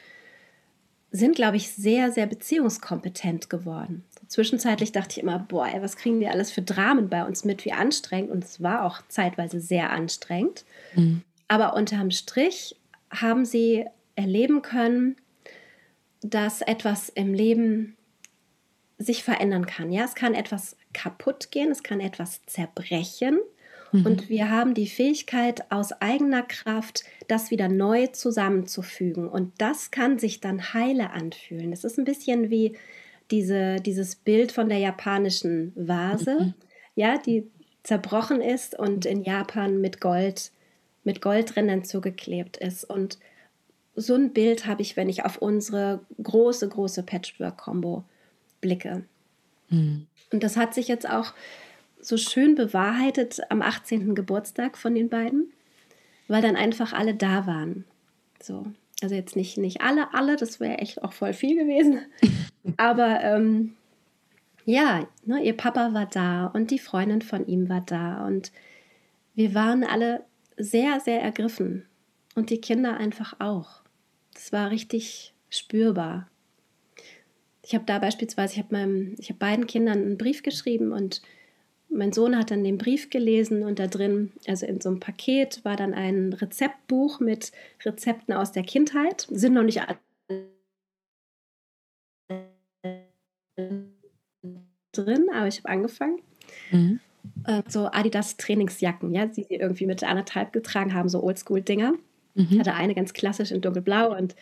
[1.11, 4.05] sind, glaube ich, sehr, sehr beziehungskompetent geworden.
[4.09, 7.45] So, zwischenzeitlich dachte ich immer, boah, ey, was kriegen die alles für Dramen bei uns
[7.45, 8.31] mit, wie anstrengend.
[8.31, 10.65] Und es war auch zeitweise sehr anstrengend.
[10.95, 11.23] Mhm.
[11.49, 12.77] Aber unterm Strich
[13.13, 13.87] haben sie
[14.17, 15.17] erleben können,
[16.21, 17.97] dass etwas im Leben
[18.99, 19.91] sich verändern kann.
[19.91, 23.39] Ja, es kann etwas kaputt gehen, es kann etwas zerbrechen
[23.93, 24.07] Mhm.
[24.07, 29.29] Und wir haben die Fähigkeit, aus eigener Kraft das wieder neu zusammenzufügen.
[29.29, 31.71] Und das kann sich dann heile anfühlen.
[31.71, 32.77] Das ist ein bisschen wie
[33.31, 36.55] diese, dieses Bild von der japanischen Vase, mhm.
[36.95, 37.51] ja, die
[37.83, 40.53] zerbrochen ist und in Japan mit Gold,
[41.05, 42.85] mit Goldrändern zugeklebt ist.
[42.85, 43.19] Und
[43.95, 48.05] so ein Bild habe ich, wenn ich auf unsere große, große Patchwork-Kombo
[48.61, 49.05] blicke.
[49.69, 50.07] Mhm.
[50.33, 51.35] Und das hat sich jetzt auch
[52.01, 54.15] so schön bewahrheitet am 18.
[54.15, 55.53] Geburtstag von den beiden,
[56.29, 57.85] weil dann einfach alle da waren.
[58.41, 58.67] So.
[59.03, 62.01] Also jetzt nicht, nicht alle, alle, das wäre echt auch voll viel gewesen.
[62.77, 63.75] Aber ähm,
[64.65, 68.53] ja, ne, ihr Papa war da und die Freundin von ihm war da und
[69.35, 70.25] wir waren alle
[70.57, 71.87] sehr, sehr ergriffen
[72.35, 73.83] und die Kinder einfach auch.
[74.35, 76.29] Das war richtig spürbar.
[77.65, 81.23] Ich habe da beispielsweise, ich habe meinem, beiden Kindern einen Brief geschrieben und
[81.89, 85.65] mein Sohn hat dann den Brief gelesen und da drin, also in so einem Paket,
[85.65, 87.53] war dann ein Rezeptbuch mit
[87.85, 89.27] Rezepten aus der Kindheit.
[89.31, 89.81] Sind noch nicht
[94.93, 96.21] drin, aber ich habe angefangen.
[96.71, 97.01] Mhm.
[97.47, 101.93] Äh, so Adidas Trainingsjacken, ja, die sie irgendwie mit anderthalb getragen haben, so Oldschool-Dinger.
[102.35, 102.49] Mhm.
[102.51, 104.35] Ich hatte eine ganz klassisch in dunkelblau und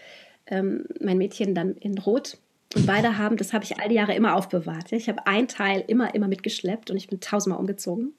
[0.46, 2.38] ähm, mein Mädchen dann in rot.
[2.76, 4.92] Und beide haben, das habe ich all die Jahre immer aufbewahrt.
[4.92, 8.12] Ich habe ein Teil immer, immer mitgeschleppt und ich bin tausendmal umgezogen.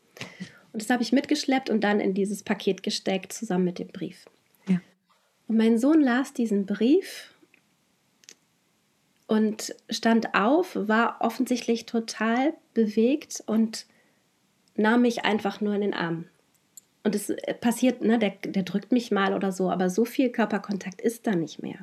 [0.74, 4.26] Und das habe ich mitgeschleppt und dann in dieses Paket gesteckt, zusammen mit dem Brief.
[4.68, 4.82] Ja.
[5.48, 7.34] Und mein Sohn las diesen Brief
[9.28, 13.86] und stand auf, war offensichtlich total bewegt und
[14.76, 16.26] nahm mich einfach nur in den Arm.
[17.04, 21.02] Und es passiert, ne, der, der drückt mich mal oder so, aber so viel Körperkontakt
[21.02, 21.80] ist da nicht mehr.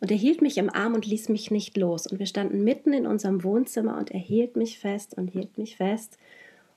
[0.00, 2.06] Und er hielt mich im Arm und ließ mich nicht los.
[2.06, 5.76] Und wir standen mitten in unserem Wohnzimmer und er hielt mich fest und hielt mich
[5.76, 6.18] fest.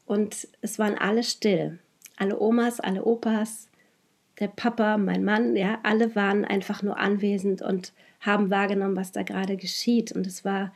[0.05, 1.79] Und es waren alle still.
[2.15, 3.67] Alle Omas, alle Opas,
[4.39, 9.23] der Papa, mein Mann, ja, alle waren einfach nur anwesend und haben wahrgenommen, was da
[9.23, 10.11] gerade geschieht.
[10.11, 10.73] Und es war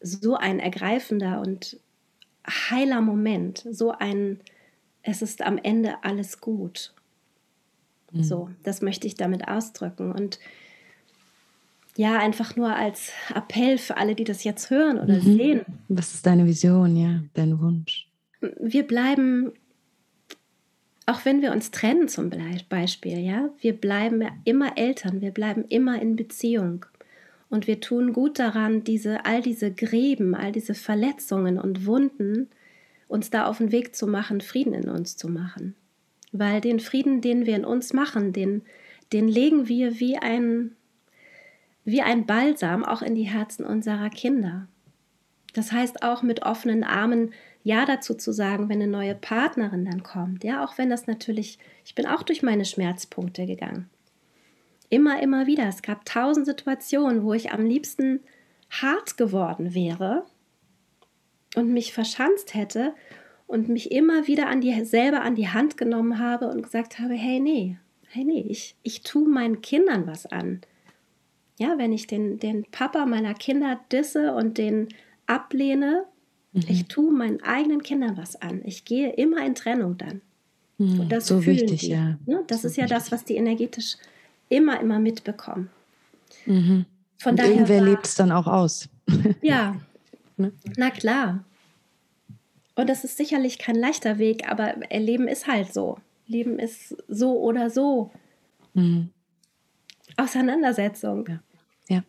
[0.00, 1.78] so ein ergreifender und
[2.46, 4.40] heiler Moment, so ein,
[5.02, 6.92] es ist am Ende alles gut.
[8.12, 8.22] Mhm.
[8.22, 10.12] So, das möchte ich damit ausdrücken.
[10.12, 10.38] Und
[11.96, 15.36] ja, einfach nur als Appell für alle, die das jetzt hören oder mhm.
[15.36, 15.60] sehen.
[15.88, 18.08] Was ist deine Vision, ja, dein Wunsch?
[18.60, 19.52] Wir bleiben,
[21.06, 22.30] auch wenn wir uns trennen zum
[22.68, 26.84] Beispiel, ja, wir bleiben immer Eltern, wir bleiben immer in Beziehung.
[27.54, 32.48] Und wir tun gut daran, diese, all diese Gräben, all diese Verletzungen und Wunden,
[33.06, 35.76] uns da auf den Weg zu machen, Frieden in uns zu machen.
[36.32, 38.62] Weil den Frieden, den wir in uns machen, den,
[39.12, 40.72] den legen wir wie ein,
[41.84, 44.66] wie ein Balsam auch in die Herzen unserer Kinder.
[45.52, 47.30] Das heißt auch mit offenen Armen
[47.62, 50.42] Ja dazu zu sagen, wenn eine neue Partnerin dann kommt.
[50.42, 53.88] Ja, auch wenn das natürlich, ich bin auch durch meine Schmerzpunkte gegangen.
[54.88, 55.68] Immer, immer wieder.
[55.68, 58.20] Es gab tausend Situationen, wo ich am liebsten
[58.70, 60.24] hart geworden wäre
[61.54, 62.94] und mich verschanzt hätte
[63.46, 67.14] und mich immer wieder an die, selber an die Hand genommen habe und gesagt habe,
[67.14, 67.76] hey, nee,
[68.08, 70.60] hey, nee, ich, ich tue meinen Kindern was an.
[71.58, 74.88] Ja, wenn ich den, den Papa meiner Kinder disse und den
[75.26, 76.04] ablehne,
[76.52, 76.62] mhm.
[76.68, 78.62] ich tue meinen eigenen Kindern was an.
[78.64, 80.20] Ich gehe immer in Trennung dann.
[80.78, 81.90] Mhm, und das so wichtig, die.
[81.90, 82.18] ja.
[82.26, 82.42] Ne?
[82.46, 82.98] Das so ist ja wichtig.
[82.98, 83.96] das, was die energetisch
[84.48, 85.70] immer, immer mitbekommen.
[86.46, 86.86] Mhm.
[87.18, 88.88] Von und daher irgendwer lebt es dann auch aus.
[89.42, 89.76] Ja,
[90.36, 90.52] ne?
[90.76, 91.44] na klar.
[92.74, 95.98] Und das ist sicherlich kein leichter Weg, aber Leben ist halt so.
[96.26, 98.10] Leben ist so oder so.
[98.72, 99.10] Mhm.
[100.16, 101.28] Auseinandersetzung.
[101.28, 101.40] Ja.
[101.88, 102.02] ja.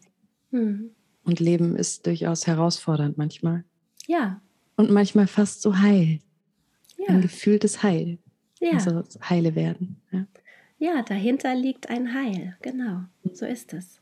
[0.51, 0.91] Mhm.
[1.23, 3.63] Und Leben ist durchaus herausfordernd manchmal.
[4.07, 4.41] Ja.
[4.75, 6.19] Und manchmal fast so heil.
[6.97, 7.07] Ja.
[7.07, 8.17] Ein gefühltes Heil.
[8.59, 8.73] Ja.
[8.73, 10.01] Also heile werden.
[10.11, 10.25] Ja.
[10.77, 12.57] Ja, dahinter liegt ein Heil.
[12.61, 13.03] Genau.
[13.33, 13.99] So ist es.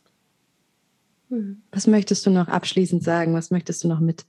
[1.30, 1.62] Mhm.
[1.72, 3.34] Was möchtest du noch abschließend sagen?
[3.34, 4.26] Was möchtest du noch mit,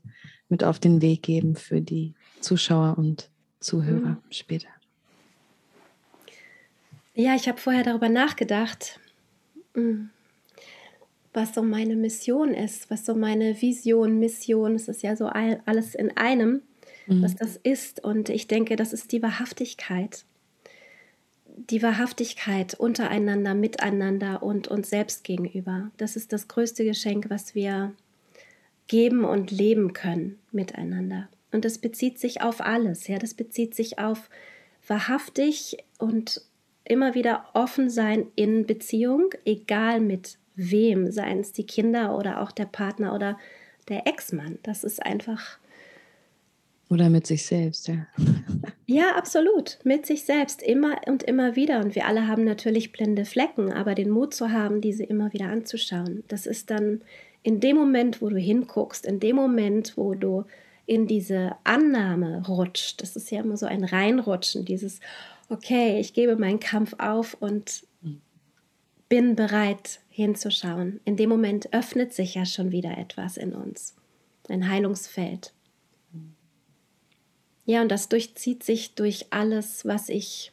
[0.49, 3.31] mit auf den Weg geben für die Zuschauer und
[3.61, 4.23] Zuhörer mhm.
[4.31, 4.69] später?
[7.15, 8.99] Ja, ich habe vorher darüber nachgedacht,
[9.75, 10.11] hm,
[11.33, 15.95] was so meine Mission ist, was so meine Vision, Mission, es ist ja so alles
[15.95, 16.63] in einem,
[17.07, 17.23] mhm.
[17.23, 18.03] was das ist.
[18.03, 20.25] Und ich denke, das ist die Wahrhaftigkeit.
[21.57, 25.91] Die Wahrhaftigkeit untereinander, miteinander und uns selbst gegenüber.
[25.97, 27.93] Das ist das größte Geschenk, was wir
[28.89, 31.29] geben und leben können miteinander.
[31.53, 33.07] Und das bezieht sich auf alles.
[33.07, 34.29] Ja, das bezieht sich auf
[34.87, 36.43] wahrhaftig und
[36.85, 42.53] immer wieder offen sein in Beziehung, egal mit wem, seien es die Kinder oder auch
[42.53, 43.39] der Partner oder
[43.89, 44.59] der Ex-Mann.
[44.63, 45.59] Das ist einfach.
[46.95, 48.07] Oder mit sich selbst, ja.
[48.87, 49.79] Ja, absolut.
[49.83, 51.81] Mit sich selbst, immer und immer wieder.
[51.81, 55.47] Und wir alle haben natürlich blinde Flecken, aber den Mut zu haben, diese immer wieder
[55.47, 57.01] anzuschauen, das ist dann
[57.43, 60.45] in dem Moment, wo du hinguckst, in dem Moment, wo du
[60.87, 63.03] in diese Annahme rutscht.
[63.03, 65.01] Das ist ja immer so ein Reinrutschen, dieses,
[65.49, 67.85] okay, ich gebe meinen Kampf auf und
[69.09, 71.01] bin bereit hinzuschauen.
[71.05, 73.97] In dem Moment öffnet sich ja schon wieder etwas in uns,
[74.49, 75.53] ein Heilungsfeld.
[77.67, 80.53] Ja, und das durchzieht sich durch alles, was ich,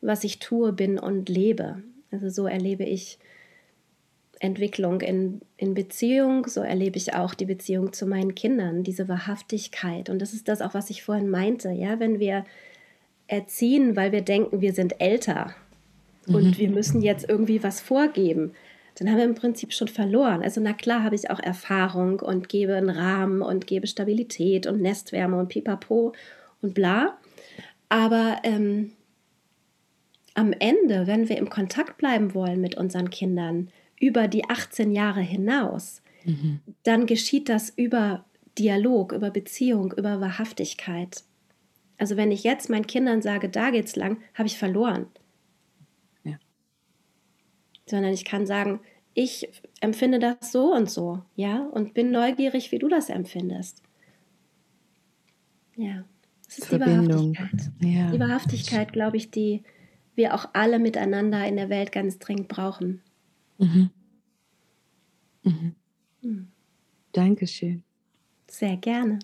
[0.00, 1.82] was ich tue, bin und lebe.
[2.10, 3.18] Also so erlebe ich
[4.40, 10.08] Entwicklung in, in Beziehung, so erlebe ich auch die Beziehung zu meinen Kindern, diese Wahrhaftigkeit.
[10.10, 12.44] Und das ist das auch, was ich vorhin meinte, ja, wenn wir
[13.26, 15.54] erziehen, weil wir denken, wir sind älter
[16.26, 16.34] mhm.
[16.34, 18.52] und wir müssen jetzt irgendwie was vorgeben,
[18.98, 20.42] dann haben wir im Prinzip schon verloren.
[20.42, 24.80] Also na klar habe ich auch Erfahrung und gebe einen Rahmen und gebe Stabilität und
[24.80, 26.12] Nestwärme und pipapo
[26.62, 27.16] und bla.
[27.88, 28.92] Aber ähm,
[30.34, 33.70] am Ende, wenn wir im Kontakt bleiben wollen mit unseren Kindern,
[34.00, 36.60] über die 18 Jahre hinaus, mhm.
[36.82, 38.24] dann geschieht das über
[38.58, 41.22] Dialog, über Beziehung, über Wahrhaftigkeit.
[41.98, 45.06] Also wenn ich jetzt meinen Kindern sage, da geht's lang, habe ich verloren.
[47.88, 48.80] Sondern ich kann sagen,
[49.14, 49.48] ich
[49.80, 53.82] empfinde das so und so, ja, und bin neugierig, wie du das empfindest.
[55.76, 56.04] Ja,
[56.46, 57.32] das ist Verbindung.
[57.32, 57.72] die Wahrhaftigkeit.
[57.80, 58.10] Ja.
[58.10, 59.62] Die Wahrhaftigkeit, glaube ich, die
[60.14, 63.02] wir auch alle miteinander in der Welt ganz dringend brauchen.
[63.58, 63.90] Mhm.
[65.42, 65.74] Mhm.
[66.22, 66.48] Mhm.
[67.12, 67.84] Dankeschön.
[68.48, 69.18] Sehr gerne.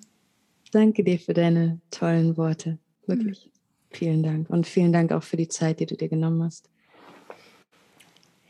[0.70, 2.78] Danke dir für deine tollen Worte.
[3.06, 3.46] Wirklich.
[3.46, 3.50] Mhm.
[3.90, 4.50] Vielen Dank.
[4.50, 6.68] Und vielen Dank auch für die Zeit, die du dir genommen hast.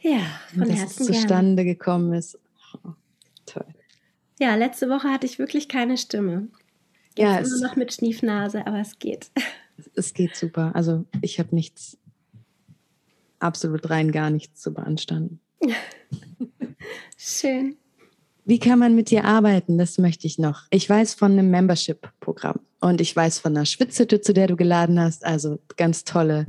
[0.05, 0.20] Ja,
[0.55, 1.76] von dass Herzen es zustande gerne.
[1.76, 2.38] gekommen ist.
[2.74, 2.90] Oh,
[3.46, 3.64] toll.
[4.38, 6.48] Ja, letzte Woche hatte ich wirklich keine Stimme.
[7.16, 9.30] Jetzt ja, immer noch mit Schniefnase, aber es geht.
[9.96, 10.70] Es geht super.
[10.74, 11.98] Also ich habe nichts,
[13.40, 15.40] absolut rein gar nichts zu beanstanden.
[17.18, 17.76] Schön.
[18.44, 19.76] Wie kann man mit dir arbeiten?
[19.76, 20.62] Das möchte ich noch.
[20.70, 25.00] Ich weiß von einem Membership-Programm und ich weiß von einer Schwitzhütte, zu der du geladen
[25.00, 25.24] hast.
[25.24, 26.46] Also ganz tolle,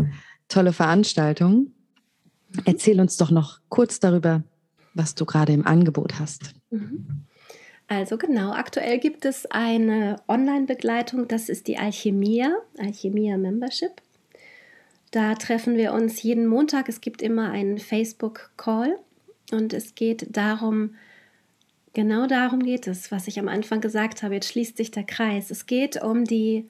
[0.48, 1.72] tolle Veranstaltung.
[2.66, 4.44] Erzähl uns doch noch kurz darüber,
[4.94, 6.54] was du gerade im Angebot hast.
[6.70, 7.26] Mhm.
[7.88, 14.02] Also genau, aktuell gibt es eine Online-Begleitung, das ist die Alchemia, Alchemia Membership.
[15.12, 16.90] Da treffen wir uns jeden Montag.
[16.90, 18.98] Es gibt immer einen Facebook-Call
[19.52, 20.96] und es geht darum,
[21.94, 24.34] genau darum geht es, was ich am Anfang gesagt habe.
[24.34, 25.52] Jetzt schließt sich der Kreis.
[25.52, 26.68] Es geht um die,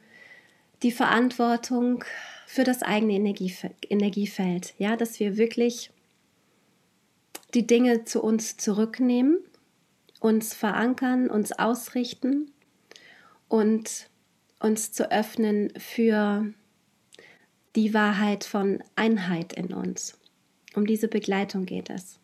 [0.83, 2.03] die Verantwortung
[2.45, 4.73] für das eigene Energiefeld.
[4.77, 5.91] Ja, dass wir wirklich
[7.53, 9.39] die Dinge zu uns zurücknehmen
[10.25, 12.51] uns verankern, uns ausrichten
[13.47, 14.09] und
[14.59, 16.51] uns zu öffnen für
[17.75, 20.17] die Wahrheit von Einheit in uns.
[20.75, 22.19] Um diese Begleitung geht es.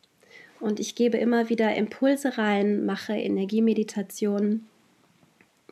[0.59, 4.67] Und ich gebe immer wieder Impulse rein, mache Energiemeditationen.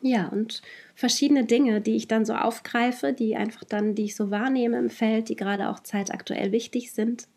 [0.02, 0.62] Ja, und
[0.94, 4.88] verschiedene Dinge, die ich dann so aufgreife, die einfach dann, die ich so wahrnehme im
[4.88, 7.28] Feld, die gerade auch zeitaktuell wichtig sind.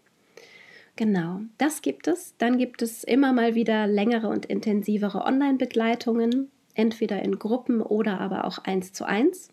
[0.96, 2.36] Genau, das gibt es.
[2.38, 8.46] Dann gibt es immer mal wieder längere und intensivere Online-Begleitungen, entweder in Gruppen oder aber
[8.46, 9.50] auch eins zu eins.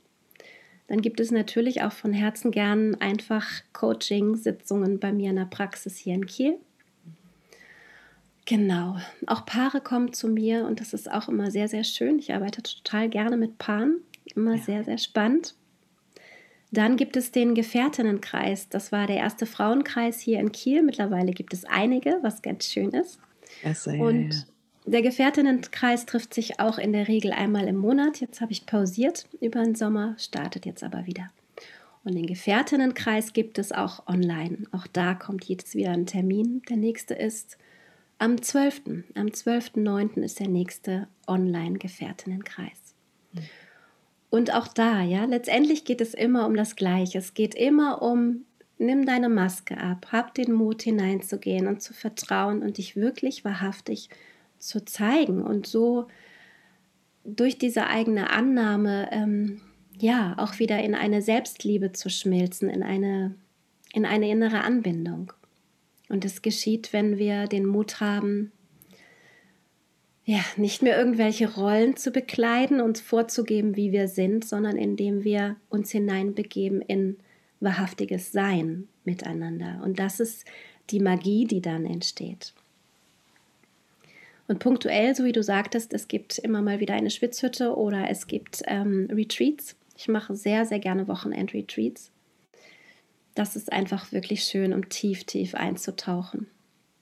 [0.87, 5.97] Dann gibt es natürlich auch von Herzen gern einfach Coaching-Sitzungen bei mir in der Praxis
[5.97, 6.59] hier in Kiel.
[8.51, 8.97] Genau,
[9.29, 12.19] auch Paare kommen zu mir und das ist auch immer sehr, sehr schön.
[12.19, 14.01] Ich arbeite total gerne mit Paaren,
[14.35, 14.63] immer ja.
[14.63, 15.55] sehr, sehr spannend.
[16.73, 18.69] Dann gibt es den Gefährtinnenkreis.
[18.69, 20.83] Das war der erste Frauenkreis hier in Kiel.
[20.83, 23.21] Mittlerweile gibt es einige, was ganz schön ist.
[23.63, 24.41] Also, ja, und ja.
[24.85, 28.19] der Gefährtinnenkreis trifft sich auch in der Regel einmal im Monat.
[28.19, 31.29] Jetzt habe ich pausiert über den Sommer, startet jetzt aber wieder.
[32.03, 34.65] Und den Gefährtinnenkreis gibt es auch online.
[34.73, 36.63] Auch da kommt jetzt wieder ein Termin.
[36.69, 37.57] Der nächste ist
[38.21, 38.83] am 12.
[39.15, 40.23] Am 12.09.
[40.23, 42.95] ist der nächste Online-Gefährtinnenkreis.
[43.33, 43.41] Mhm.
[44.29, 47.19] Und auch da, ja, letztendlich geht es immer um das Gleiche.
[47.19, 48.45] Es geht immer um,
[48.79, 54.11] nimm deine Maske ab, hab den Mut hineinzugehen und zu vertrauen und dich wirklich wahrhaftig
[54.59, 56.07] zu zeigen und so
[57.25, 59.63] durch diese eigene Annahme, ähm,
[59.99, 63.35] ja, auch wieder in eine Selbstliebe zu schmilzen, in eine,
[63.95, 65.33] in eine innere Anbindung.
[66.11, 68.51] Und es geschieht, wenn wir den Mut haben,
[70.25, 75.57] ja, nicht mehr irgendwelche Rollen zu bekleiden, und vorzugeben, wie wir sind, sondern indem wir
[75.71, 77.17] uns hineinbegeben in
[77.61, 79.81] wahrhaftiges Sein miteinander.
[79.85, 80.45] Und das ist
[80.91, 82.55] die Magie, die dann entsteht.
[84.49, 88.27] Und punktuell, so wie du sagtest, es gibt immer mal wieder eine Schwitzhütte oder es
[88.27, 89.77] gibt ähm, Retreats.
[89.97, 92.11] Ich mache sehr, sehr gerne Wochenend-Retreats.
[93.41, 96.47] Das ist einfach wirklich schön, um tief, tief einzutauchen.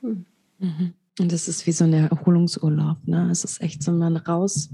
[0.03, 0.25] Hm.
[0.61, 0.93] Mhm.
[1.19, 2.99] Und das ist wie so ein Erholungsurlaub.
[3.09, 3.29] Ne?
[3.29, 4.71] Es ist echt so, man raus,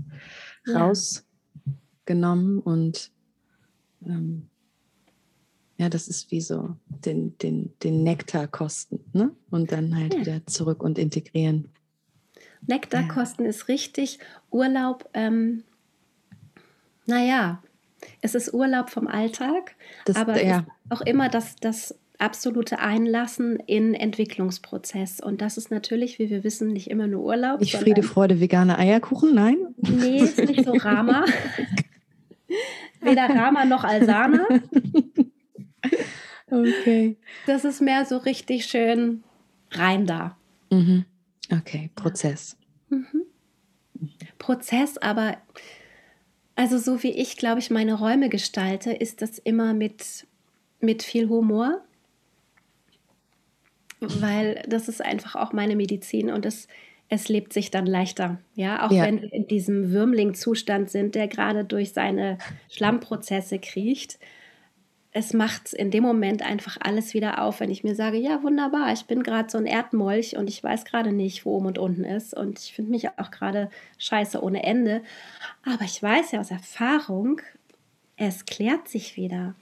[0.66, 0.84] ja.
[0.84, 3.10] rausgenommen und
[4.04, 4.50] ähm,
[5.78, 9.30] ja, das ist wie so den, den, den Nektar kosten ne?
[9.50, 10.20] und dann halt ja.
[10.20, 11.70] wieder zurück und integrieren.
[12.66, 13.48] Nektar ja.
[13.48, 14.18] ist richtig.
[14.50, 15.64] Urlaub, ähm,
[17.06, 17.62] naja,
[18.20, 19.74] es ist Urlaub vom Alltag,
[20.04, 20.64] das, aber ja.
[20.90, 25.20] auch immer das, das absolute Einlassen in Entwicklungsprozess.
[25.20, 27.60] Und das ist natürlich, wie wir wissen, nicht immer nur Urlaub.
[27.60, 29.56] Nicht Friede, Freude, vegane Eierkuchen, nein?
[29.76, 31.24] Nee, ist nicht so Rama.
[33.00, 34.46] Weder Rama noch Alsana.
[36.50, 37.16] Okay.
[37.46, 39.24] Das ist mehr so richtig schön
[39.72, 40.36] rein da.
[40.70, 41.04] Mhm.
[41.50, 42.56] Okay, Prozess.
[42.88, 43.22] Mhm.
[44.38, 45.36] Prozess, aber
[46.56, 50.26] also so wie ich, glaube ich, meine Räume gestalte, ist das immer mit,
[50.80, 51.82] mit viel Humor
[54.20, 56.68] weil das ist einfach auch meine Medizin und es,
[57.08, 58.38] es lebt sich dann leichter.
[58.54, 59.04] Ja, auch ja.
[59.04, 62.38] wenn wir in diesem Würmling-Zustand sind, der gerade durch seine
[62.70, 64.18] Schlammprozesse kriecht.
[65.16, 68.92] Es macht in dem Moment einfach alles wieder auf, wenn ich mir sage, ja, wunderbar,
[68.92, 72.02] ich bin gerade so ein Erdmolch und ich weiß gerade nicht, wo oben und unten
[72.04, 75.02] ist und ich finde mich auch gerade scheiße ohne Ende.
[75.64, 77.40] Aber ich weiß ja aus Erfahrung,
[78.16, 79.54] es klärt sich wieder.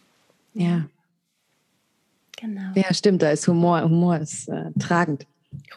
[0.55, 0.87] Ja.
[2.41, 2.73] Genau.
[2.75, 3.83] Ja, stimmt, da ist Humor.
[3.83, 5.27] Humor ist äh, tragend.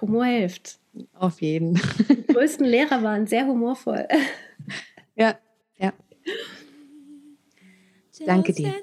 [0.02, 0.80] Humor hilft.
[1.14, 1.76] Auf jeden.
[2.10, 4.08] Die größten Lehrer waren sehr humorvoll.
[5.18, 5.36] Ja,
[5.78, 5.94] ja.
[8.26, 8.74] Danke dir.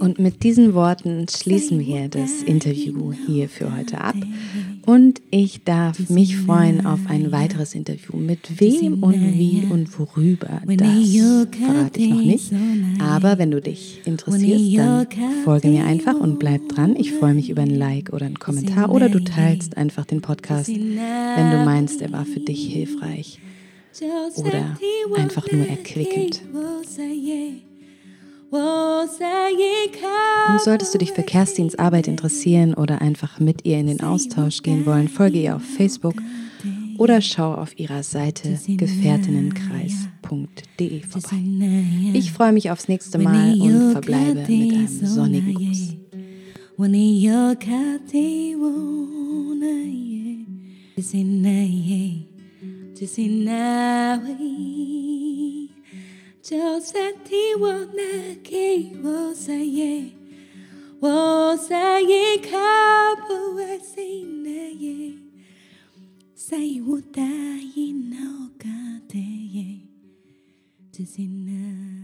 [0.00, 4.16] Und mit diesen Worten schließen wir das Interview hier für heute ab.
[4.86, 8.16] Und ich darf mich freuen auf ein weiteres Interview.
[8.16, 11.06] Mit wem und wie und worüber, das
[11.58, 12.52] verrate ich noch nicht.
[13.00, 15.06] Aber wenn du dich interessierst, dann
[15.44, 16.94] folge mir einfach und bleib dran.
[16.96, 20.68] Ich freue mich über ein Like oder einen Kommentar oder du teilst einfach den Podcast,
[20.68, 23.40] wenn du meinst, er war für dich hilfreich.
[24.36, 24.78] oder
[25.16, 26.42] einfach nur erquickend.
[30.50, 34.62] Und solltest du dich für Kerstins Arbeit interessieren oder einfach mit ihr in den Austausch
[34.62, 36.14] gehen wollen, folge ihr auf Facebook
[36.98, 41.36] oder schau auf ihrer Seite gefährtinnenkreis.de vorbei.
[42.14, 45.96] Ich freue mich aufs nächste Mal und verbleibe mit einem sonnigen Gruß.
[56.48, 57.90] 就算天荒
[58.44, 60.12] 地老我再也，
[61.56, 62.50] 再也靠
[63.26, 64.44] 不回心，
[66.36, 67.20] 再也无答
[67.74, 68.48] 应那
[69.08, 69.82] 的，
[70.92, 71.95] 只那。